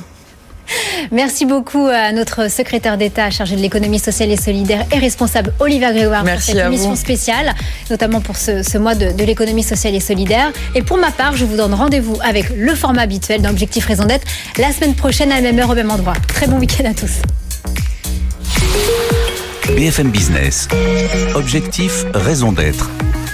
Merci 1.10 1.44
beaucoup 1.44 1.86
à 1.88 2.12
notre 2.12 2.48
secrétaire 2.48 2.96
d'État 2.96 3.30
chargé 3.30 3.56
de 3.56 3.60
l'économie 3.60 3.98
sociale 3.98 4.30
et 4.30 4.36
solidaire 4.36 4.86
et 4.92 4.98
responsable 4.98 5.52
Olivia 5.58 5.92
Grégoire 5.92 6.22
Merci 6.22 6.52
pour 6.52 6.54
cette 6.56 6.64
à 6.64 6.68
émission 6.68 6.90
vous. 6.90 6.96
spéciale, 6.96 7.52
notamment 7.90 8.20
pour 8.20 8.36
ce, 8.36 8.62
ce 8.62 8.78
mois 8.78 8.94
de, 8.94 9.10
de 9.12 9.24
l'économie 9.24 9.64
sociale 9.64 9.94
et 9.96 10.00
solidaire. 10.00 10.52
Et 10.74 10.82
pour 10.82 10.98
ma 10.98 11.10
part, 11.10 11.36
je 11.36 11.44
vous 11.44 11.56
donne 11.56 11.74
rendez-vous 11.74 12.16
avec 12.22 12.46
le 12.56 12.74
format 12.76 13.02
habituel 13.02 13.42
d'Objectif 13.42 13.86
Raison 13.86 14.04
d'être 14.04 14.26
la 14.56 14.72
semaine 14.72 14.94
prochaine 14.94 15.32
à 15.32 15.36
la 15.36 15.42
même 15.42 15.58
heure 15.58 15.70
au 15.70 15.74
même 15.74 15.90
endroit. 15.90 16.14
Très 16.28 16.46
bon 16.46 16.58
week-end 16.58 16.88
à 16.88 16.94
tous. 16.94 17.10
BFM 19.76 20.10
Business. 20.10 20.68
Objectif, 21.34 22.04
raison 22.14 22.52
d'être. 22.52 22.88